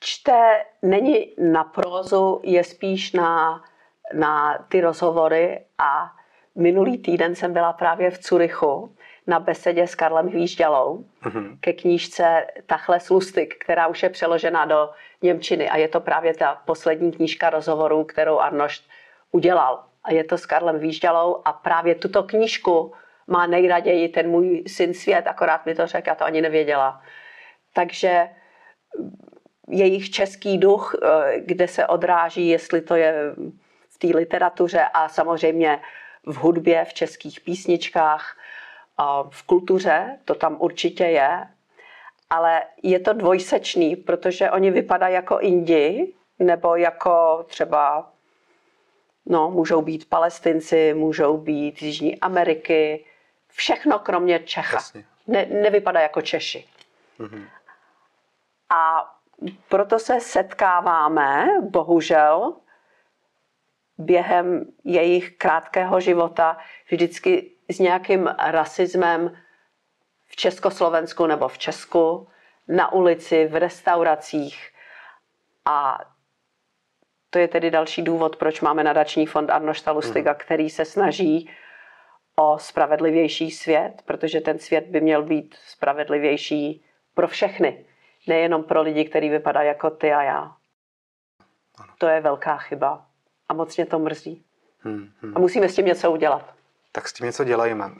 Čte, 0.00 0.64
není 0.82 1.34
na 1.38 1.64
prózu, 1.64 2.40
je 2.44 2.64
spíš 2.64 3.12
na, 3.12 3.62
na 4.12 4.58
ty 4.68 4.80
rozhovory 4.80 5.64
a 5.78 6.12
minulý 6.54 6.98
týden 6.98 7.34
jsem 7.34 7.52
byla 7.52 7.72
právě 7.72 8.10
v 8.10 8.18
Curychu 8.18 8.96
na 9.26 9.40
besedě 9.40 9.86
s 9.86 9.94
Karlem 9.94 10.28
Hvížďalou 10.28 11.04
mm-hmm. 11.22 11.56
ke 11.60 11.72
knížce 11.72 12.46
Tachle 12.66 12.98
Lustig, 13.10 13.54
která 13.58 13.86
už 13.86 14.02
je 14.02 14.10
přeložena 14.10 14.64
do 14.64 14.90
Němčiny 15.22 15.68
a 15.70 15.76
je 15.76 15.88
to 15.88 16.00
právě 16.00 16.34
ta 16.34 16.62
poslední 16.64 17.12
knížka 17.12 17.50
rozhovorů, 17.50 18.04
kterou 18.04 18.38
Arnošt 18.38 18.84
udělal. 19.30 19.84
A 20.04 20.12
je 20.12 20.24
to 20.24 20.38
s 20.38 20.46
Karlem 20.46 20.78
Výžďalou 20.78 21.42
a 21.44 21.52
právě 21.52 21.94
tuto 21.94 22.22
knížku 22.22 22.92
má 23.26 23.46
nejraději 23.46 24.08
ten 24.08 24.30
můj 24.30 24.62
syn 24.66 24.94
svět, 24.94 25.26
akorát 25.26 25.66
mi 25.66 25.74
to 25.74 25.86
řekl, 25.86 26.08
já 26.08 26.14
to 26.14 26.24
ani 26.24 26.42
nevěděla. 26.42 27.02
Takže 27.72 28.28
jejich 29.68 30.10
český 30.10 30.58
duch, 30.58 30.94
eh, 31.02 31.40
kde 31.40 31.68
se 31.68 31.86
odráží, 31.86 32.48
jestli 32.48 32.80
to 32.80 32.94
je 32.94 33.34
v 33.90 33.98
té 33.98 34.06
literatuře 34.06 34.84
a 34.94 35.08
samozřejmě 35.08 35.80
v 36.26 36.36
hudbě, 36.36 36.84
v 36.84 36.94
českých 36.94 37.40
písničkách, 37.40 38.36
v 39.30 39.42
kultuře 39.46 40.18
to 40.24 40.34
tam 40.34 40.56
určitě 40.60 41.04
je, 41.04 41.48
ale 42.30 42.62
je 42.82 43.00
to 43.00 43.12
dvojsečný, 43.12 43.96
protože 43.96 44.50
oni 44.50 44.70
vypadají 44.70 45.14
jako 45.14 45.40
Indi, 45.40 46.12
nebo 46.38 46.76
jako 46.76 47.44
třeba, 47.48 48.12
no, 49.26 49.50
můžou 49.50 49.82
být 49.82 50.08
palestinci, 50.08 50.94
můžou 50.94 51.38
být 51.38 51.82
Jižní 51.82 52.20
Ameriky, 52.20 53.04
všechno 53.48 53.98
kromě 53.98 54.38
Čecha. 54.38 54.78
Ne, 55.26 55.46
nevypadá 55.46 56.00
jako 56.00 56.22
Češi. 56.22 56.68
Mm-hmm. 57.20 57.44
A 58.74 59.10
proto 59.68 59.98
se 59.98 60.20
setkáváme, 60.20 61.48
bohužel, 61.60 62.54
během 63.98 64.66
jejich 64.84 65.36
krátkého 65.36 66.00
života 66.00 66.56
vždycky 66.90 67.50
s 67.70 67.78
nějakým 67.78 68.26
rasismem 68.26 69.36
v 70.26 70.36
Československu 70.36 71.26
nebo 71.26 71.48
v 71.48 71.58
Česku, 71.58 72.28
na 72.68 72.92
ulici, 72.92 73.46
v 73.46 73.58
restauracích. 73.58 74.70
A 75.64 75.98
to 77.34 77.38
je 77.38 77.48
tedy 77.48 77.70
další 77.70 78.02
důvod, 78.02 78.36
proč 78.36 78.60
máme 78.60 78.84
nadační 78.84 79.26
fond 79.26 79.50
Arnošta 79.50 79.92
Lustiga, 79.92 80.32
mm. 80.32 80.38
který 80.38 80.70
se 80.70 80.84
snaží 80.84 81.50
o 82.36 82.58
spravedlivější 82.58 83.50
svět, 83.50 84.02
protože 84.04 84.40
ten 84.40 84.58
svět 84.58 84.84
by 84.86 85.00
měl 85.00 85.22
být 85.22 85.54
spravedlivější 85.66 86.84
pro 87.14 87.28
všechny, 87.28 87.84
nejenom 88.26 88.64
pro 88.64 88.82
lidi, 88.82 89.04
kteří 89.04 89.28
vypadají 89.28 89.68
jako 89.68 89.90
ty 89.90 90.12
a 90.12 90.22
já. 90.22 90.52
Ano. 91.78 91.92
To 91.98 92.06
je 92.06 92.20
velká 92.20 92.56
chyba 92.56 93.06
a 93.48 93.54
moc 93.54 93.76
mě 93.76 93.86
to 93.86 93.98
mrzí. 93.98 94.44
Hmm, 94.80 95.10
hmm. 95.20 95.32
A 95.36 95.38
musíme 95.38 95.68
s 95.68 95.74
tím 95.74 95.86
něco 95.86 96.12
udělat 96.12 96.54
tak 96.94 97.08
s 97.08 97.12
tím 97.12 97.26
něco 97.26 97.44
dělejme. 97.44 97.90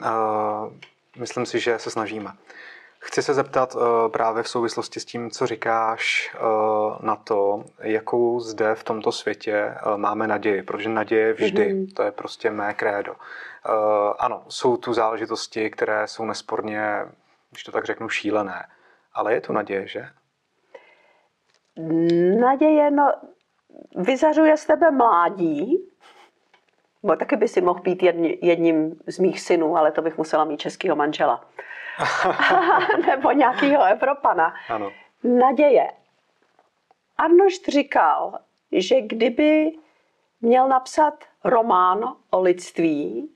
Myslím 1.17 1.45
si, 1.45 1.59
že 1.59 1.79
se 1.79 1.91
snažíme. 1.91 2.31
Chci 3.07 3.21
se 3.21 3.33
zeptat 3.33 3.75
právě 4.11 4.43
v 4.43 4.49
souvislosti 4.49 4.99
s 4.99 5.05
tím, 5.05 5.31
co 5.31 5.47
říkáš 5.47 6.35
na 6.99 7.15
to, 7.15 7.63
jakou 7.79 8.39
zde 8.39 8.75
v 8.75 8.83
tomto 8.83 9.11
světě 9.11 9.75
máme 9.95 10.27
naději, 10.27 10.63
protože 10.63 10.89
naděje 10.89 11.33
vždy, 11.33 11.73
mm-hmm. 11.73 11.93
to 11.93 12.03
je 12.03 12.11
prostě 12.11 12.51
mé 12.51 12.73
krédo. 12.73 13.15
Ano, 14.19 14.43
jsou 14.47 14.77
tu 14.77 14.93
záležitosti, 14.93 15.69
které 15.69 16.07
jsou 16.07 16.25
nesporně, 16.25 17.05
když 17.51 17.63
to 17.63 17.71
tak 17.71 17.85
řeknu, 17.85 18.09
šílené, 18.09 18.65
ale 19.13 19.33
je 19.33 19.41
tu 19.41 19.53
naděje, 19.53 19.87
že? 19.87 20.07
Naděje, 22.39 22.91
no, 22.91 23.13
vyzařuje 23.95 24.57
z 24.57 24.65
tebe 24.65 24.91
mládí, 24.91 25.89
Bo 27.05 27.15
taky 27.15 27.35
by 27.35 27.47
si 27.47 27.61
mohl 27.61 27.79
být 27.79 28.03
jedním 28.41 28.99
z 29.07 29.19
mých 29.19 29.41
synů, 29.41 29.77
ale 29.77 29.91
to 29.91 30.01
bych 30.01 30.17
musela 30.17 30.45
mít 30.45 30.59
českého 30.59 30.95
manžela. 30.95 31.45
Nebo 33.07 33.31
nějakého 33.31 33.83
Evropana. 33.83 34.53
Ano. 34.69 34.91
Naděje. 35.23 35.91
Arnošt 37.17 37.67
říkal, 37.67 38.39
že 38.71 39.01
kdyby 39.01 39.71
měl 40.41 40.67
napsat 40.67 41.13
román 41.43 42.15
o 42.29 42.41
lidství, 42.41 43.31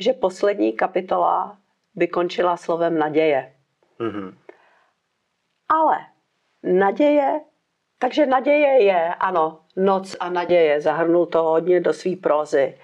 že 0.00 0.12
poslední 0.12 0.72
kapitola 0.72 1.58
by 1.94 2.08
končila 2.08 2.56
slovem 2.56 2.98
naděje. 2.98 3.54
Mm-hmm. 4.00 4.34
Ale 5.68 5.98
naděje 6.62 7.40
takže 8.02 8.26
naděje 8.26 8.82
je, 8.82 9.14
ano, 9.14 9.58
noc 9.76 10.16
a 10.20 10.28
naděje. 10.30 10.80
Zahrnul 10.80 11.26
to 11.26 11.42
hodně 11.42 11.80
do 11.80 11.92
své 11.92 12.16
prózy 12.16 12.78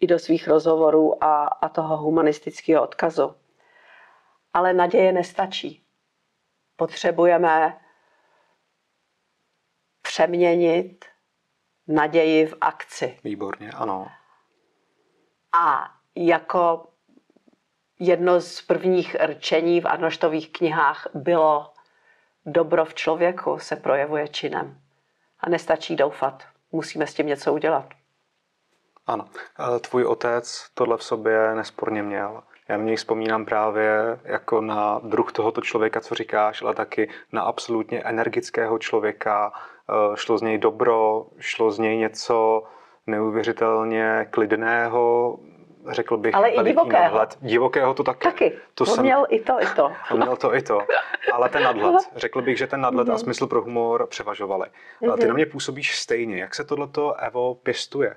i 0.00 0.06
do 0.06 0.18
svých 0.18 0.48
rozhovorů 0.48 1.24
a, 1.24 1.46
a 1.46 1.68
toho 1.68 1.96
humanistického 1.96 2.82
odkazu. 2.82 3.34
Ale 4.56 4.72
naděje 4.72 5.12
nestačí. 5.12 5.86
Potřebujeme 6.76 7.80
přeměnit 10.02 11.04
naději 11.86 12.46
v 12.46 12.54
akci. 12.60 13.18
Výborně, 13.24 13.70
ano. 13.70 14.08
A 15.52 15.94
jako 16.14 16.88
jedno 17.98 18.40
z 18.40 18.62
prvních 18.62 19.14
rčení 19.14 19.80
v 19.80 19.86
Arnoštových 19.86 20.52
knihách 20.52 21.06
bylo 21.14 21.74
dobro 22.46 22.84
v 22.84 22.94
člověku 22.94 23.58
se 23.58 23.76
projevuje 23.76 24.28
činem. 24.28 24.80
A 25.40 25.48
nestačí 25.48 25.96
doufat. 25.96 26.42
Musíme 26.72 27.06
s 27.06 27.14
tím 27.14 27.26
něco 27.26 27.54
udělat. 27.54 27.94
Ano. 29.06 29.28
Tvůj 29.80 30.04
otec 30.04 30.70
tohle 30.74 30.96
v 30.96 31.04
sobě 31.04 31.54
nesporně 31.54 32.02
měl. 32.02 32.42
Já 32.68 32.76
mě 32.76 32.96
vzpomínám 32.96 33.44
právě 33.44 34.18
jako 34.24 34.60
na 34.60 35.00
druh 35.04 35.32
tohoto 35.32 35.60
člověka, 35.60 36.00
co 36.00 36.14
říkáš, 36.14 36.62
ale 36.62 36.74
taky 36.74 37.08
na 37.32 37.42
absolutně 37.42 38.00
energického 38.00 38.78
člověka. 38.78 39.52
Eh, 39.90 40.16
šlo 40.16 40.38
z 40.38 40.42
něj 40.42 40.58
dobro, 40.58 41.26
šlo 41.38 41.70
z 41.70 41.78
něj 41.78 41.96
něco 41.96 42.62
neuvěřitelně 43.06 44.26
klidného, 44.30 45.38
řekl 45.88 46.16
bych, 46.16 46.34
ale 46.34 46.48
i 46.48 46.62
divokého. 46.62 47.02
Nadhled. 47.02 47.38
Divokého 47.40 47.94
to 47.94 48.02
taky. 48.02 48.24
Taky. 48.24 48.52
To 48.74 48.84
on 48.84 48.94
jsem... 48.94 49.04
měl 49.04 49.26
i 49.28 49.40
to, 49.40 49.62
i 49.62 49.66
to. 49.76 49.92
On 50.10 50.16
měl 50.16 50.36
to, 50.36 50.54
i 50.54 50.62
to. 50.62 50.78
Ale 51.32 51.48
ten 51.48 51.62
nadhled, 51.62 51.94
řekl 52.16 52.42
bych, 52.42 52.58
že 52.58 52.66
ten 52.66 52.80
nadhled 52.80 53.06
mm-hmm. 53.06 53.10
a 53.10 53.14
mhm. 53.14 53.22
smysl 53.22 53.46
pro 53.46 53.62
humor 53.62 54.06
převažovaly. 54.06 54.66
Mm-hmm. 55.02 55.18
Ty 55.18 55.26
na 55.26 55.34
mě 55.34 55.46
působíš 55.46 55.96
stejně. 55.96 56.38
Jak 56.38 56.54
se 56.54 56.64
tohleto, 56.64 57.14
Evo, 57.14 57.54
pěstuje? 57.54 58.16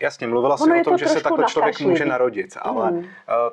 Jasně, 0.00 0.26
mluvila 0.26 0.56
jsi 0.56 0.80
o 0.80 0.84
tom, 0.84 0.98
že 0.98 1.08
se 1.08 1.22
takhle 1.22 1.44
člověk 1.44 1.80
může 1.80 2.04
narodit, 2.04 2.56
ale 2.62 2.90
mm. 2.90 3.04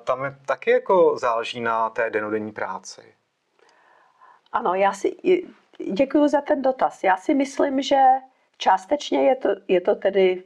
tam 0.03 0.23
je 0.23 0.35
taky 0.45 0.71
jako 0.71 1.17
záleží 1.17 1.61
na 1.61 1.89
té 1.89 2.09
denodenní 2.09 2.51
práci. 2.51 3.01
Ano, 4.51 4.73
já 4.73 4.93
si 4.93 5.15
děkuji 5.93 6.27
za 6.27 6.41
ten 6.41 6.61
dotaz. 6.61 7.03
Já 7.03 7.17
si 7.17 7.33
myslím, 7.33 7.81
že 7.81 7.97
částečně 8.57 9.27
je 9.27 9.35
to, 9.35 9.49
je 9.67 9.81
to 9.81 9.95
tedy 9.95 10.43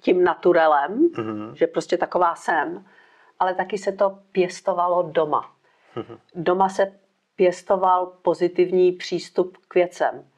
tím 0.00 0.24
naturelem, 0.24 1.08
mm-hmm. 1.08 1.52
že 1.52 1.66
prostě 1.66 1.98
taková 1.98 2.34
jsem, 2.34 2.86
ale 3.38 3.54
taky 3.54 3.78
se 3.78 3.92
to 3.92 4.18
pěstovalo 4.32 5.02
doma. 5.02 5.54
Mm-hmm. 5.96 6.18
Doma 6.34 6.68
se 6.68 6.98
pěstoval 7.36 8.06
pozitivní 8.06 8.92
přístup 8.92 9.56
k 9.68 9.74
věcem, 9.74 10.28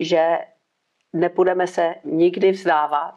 že 0.00 0.38
nepůjdeme 1.18 1.66
se 1.66 1.94
nikdy 2.04 2.50
vzdávat, 2.50 3.14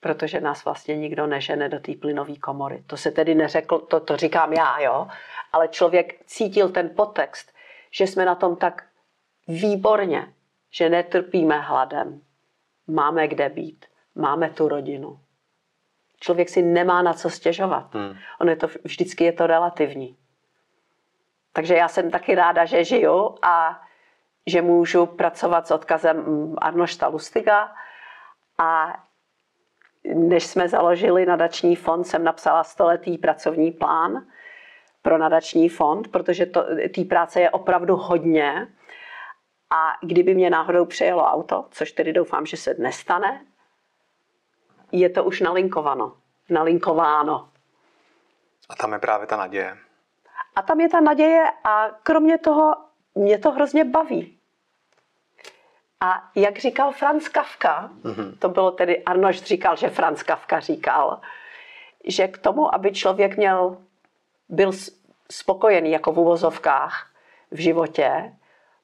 protože 0.00 0.40
nás 0.40 0.64
vlastně 0.64 0.96
nikdo 0.96 1.26
nežene 1.26 1.68
do 1.68 1.80
té 1.80 1.92
plynové 1.94 2.36
komory. 2.36 2.82
To 2.86 2.96
se 2.96 3.10
tedy 3.10 3.34
neřekl, 3.34 3.78
to, 3.78 4.00
to 4.00 4.16
říkám 4.16 4.52
já, 4.52 4.80
jo, 4.80 5.08
ale 5.52 5.68
člověk 5.68 6.24
cítil 6.26 6.68
ten 6.68 6.90
podtext, 6.96 7.52
že 7.90 8.06
jsme 8.06 8.24
na 8.24 8.34
tom 8.34 8.56
tak 8.56 8.86
výborně, 9.48 10.32
že 10.70 10.88
netrpíme 10.88 11.60
hladem, 11.60 12.20
máme 12.86 13.28
kde 13.28 13.48
být, 13.48 13.86
máme 14.14 14.50
tu 14.50 14.68
rodinu. 14.68 15.20
Člověk 16.20 16.48
si 16.48 16.62
nemá 16.62 17.02
na 17.02 17.12
co 17.14 17.30
stěžovat. 17.30 17.94
Hmm. 17.94 18.16
Ono 18.40 18.50
je 18.50 18.56
to, 18.56 18.66
vždycky 18.84 19.24
je 19.24 19.32
to 19.32 19.46
relativní. 19.46 20.16
Takže 21.52 21.74
já 21.74 21.88
jsem 21.88 22.10
taky 22.10 22.34
ráda, 22.34 22.64
že 22.64 22.84
žiju 22.84 23.36
a 23.42 23.82
že 24.46 24.62
můžu 24.62 25.06
pracovat 25.06 25.66
s 25.66 25.70
odkazem 25.70 26.24
Arnošta 26.58 27.08
Lustiga 27.08 27.72
a 28.58 28.98
než 30.14 30.46
jsme 30.46 30.68
založili 30.68 31.26
nadační 31.26 31.76
fond, 31.76 32.04
jsem 32.04 32.24
napsala 32.24 32.64
stoletý 32.64 33.18
pracovní 33.18 33.72
plán 33.72 34.26
pro 35.02 35.18
nadační 35.18 35.68
fond, 35.68 36.08
protože 36.08 36.46
té 36.94 37.04
práce 37.08 37.40
je 37.40 37.50
opravdu 37.50 37.96
hodně. 37.96 38.68
A 39.70 39.92
kdyby 40.02 40.34
mě 40.34 40.50
náhodou 40.50 40.84
přejelo 40.84 41.24
auto, 41.24 41.66
což 41.70 41.92
tedy 41.92 42.12
doufám, 42.12 42.46
že 42.46 42.56
se 42.56 42.74
nestane, 42.78 43.46
je 44.92 45.10
to 45.10 45.24
už 45.24 45.40
nalinkováno. 45.40 46.16
Nalinkováno. 46.48 47.48
A 48.68 48.74
tam 48.76 48.92
je 48.92 48.98
právě 48.98 49.26
ta 49.26 49.36
naděje. 49.36 49.78
A 50.56 50.62
tam 50.62 50.80
je 50.80 50.88
ta 50.88 51.00
naděje 51.00 51.44
a 51.64 51.88
kromě 52.02 52.38
toho 52.38 52.74
mě 53.14 53.38
to 53.38 53.50
hrozně 53.50 53.84
baví. 53.84 54.38
A 56.00 56.30
jak 56.34 56.58
říkal 56.58 56.92
Franz 56.92 57.28
Kafka, 57.28 57.90
mm-hmm. 58.02 58.38
to 58.38 58.48
bylo 58.48 58.70
tedy, 58.70 59.04
Arnoš 59.04 59.42
říkal, 59.42 59.76
že 59.76 59.90
Franz 59.90 60.22
Kafka 60.22 60.60
říkal, 60.60 61.20
že 62.04 62.28
k 62.28 62.38
tomu, 62.38 62.74
aby 62.74 62.92
člověk 62.92 63.36
měl, 63.36 63.76
byl 64.48 64.72
spokojený 65.30 65.90
jako 65.90 66.12
v 66.12 66.18
uvozovkách 66.18 67.10
v 67.50 67.58
životě, 67.58 68.36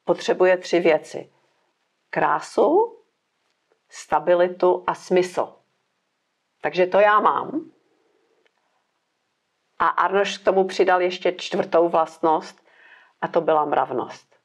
potřebuje 0.05 0.57
tři 0.57 0.81
věci. 0.81 1.31
Krásu, 2.11 2.97
stabilitu 3.89 4.85
a 4.87 4.95
smysl. 4.95 5.55
Takže 6.61 6.87
to 6.87 7.01
já 7.01 7.21
mám. 7.21 7.71
A 9.79 9.87
Arnoš 9.87 10.39
k 10.39 10.45
tomu 10.45 10.65
přidal 10.65 11.01
ještě 11.03 11.33
čtvrtou 11.33 11.89
vlastnost 11.89 12.65
a 13.20 13.29
to 13.29 13.40
byla 13.40 13.64
mravnost, 13.64 14.37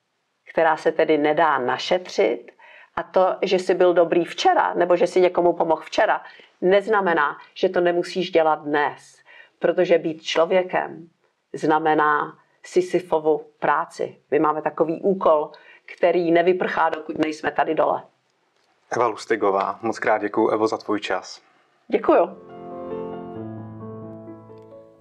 která 0.50 0.78
se 0.78 0.92
tedy 0.92 1.18
nedá 1.18 1.58
našetřit 1.58 2.52
a 2.96 3.04
to, 3.04 3.36
že 3.42 3.60
jsi 3.60 3.74
byl 3.74 3.94
dobrý 3.94 4.26
včera 4.26 4.74
nebo 4.74 4.96
že 4.96 5.08
si 5.08 5.22
někomu 5.22 5.54
pomohl 5.54 5.82
včera, 5.82 6.22
neznamená, 6.62 7.38
že 7.54 7.70
to 7.70 7.82
nemusíš 7.82 8.32
dělat 8.32 8.64
dnes. 8.64 9.22
Protože 9.60 9.98
být 9.98 10.24
člověkem 10.24 11.10
znamená 11.54 12.38
Sisyfovu 12.64 13.46
práci. 13.60 14.18
My 14.32 14.40
máme 14.40 14.62
takový 14.62 15.02
úkol, 15.02 15.52
který 15.86 16.32
nevyprchá, 16.32 16.90
dokud 16.90 17.18
nejsme 17.18 17.52
tady 17.52 17.76
dole. 17.76 18.04
Eva 18.92 19.08
Lustigová, 19.08 19.80
moc 19.82 20.00
krát 20.00 20.18
děkuji, 20.18 20.50
Evo, 20.50 20.68
za 20.68 20.78
tvůj 20.78 21.00
čas. 21.00 21.42
Děkuju. 21.88 22.61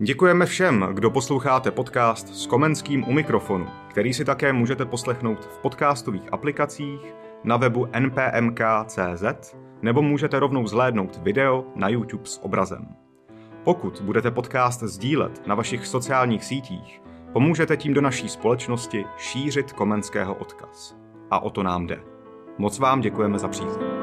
Děkujeme 0.02 0.46
všem, 0.46 0.88
kdo 0.92 1.10
posloucháte 1.10 1.70
podcast 1.70 2.28
s 2.28 2.46
Komenským 2.46 3.08
u 3.08 3.12
mikrofonu, 3.12 3.66
který 3.88 4.14
si 4.14 4.24
také 4.24 4.52
můžete 4.52 4.84
poslechnout 4.84 5.44
v 5.44 5.58
podcastových 5.58 6.32
aplikacích, 6.32 7.14
na 7.44 7.56
webu 7.56 7.88
npmk.cz 7.98 9.54
nebo 9.82 10.02
můžete 10.02 10.38
rovnou 10.38 10.66
zhlédnout 10.66 11.20
video 11.22 11.64
na 11.74 11.88
YouTube 11.88 12.26
s 12.26 12.44
obrazem. 12.44 12.88
Pokud 13.64 14.00
budete 14.00 14.30
podcast 14.30 14.82
sdílet 14.82 15.46
na 15.46 15.54
vašich 15.54 15.86
sociálních 15.86 16.44
sítích, 16.44 17.02
pomůžete 17.32 17.76
tím 17.76 17.94
do 17.94 18.00
naší 18.00 18.28
společnosti 18.28 19.04
šířit 19.16 19.72
komenského 19.72 20.34
odkaz. 20.34 20.96
A 21.30 21.40
o 21.40 21.50
to 21.50 21.62
nám 21.62 21.86
jde. 21.86 22.00
Moc 22.58 22.78
vám 22.78 23.00
děkujeme 23.00 23.38
za 23.38 23.48
přízeň. 23.48 23.99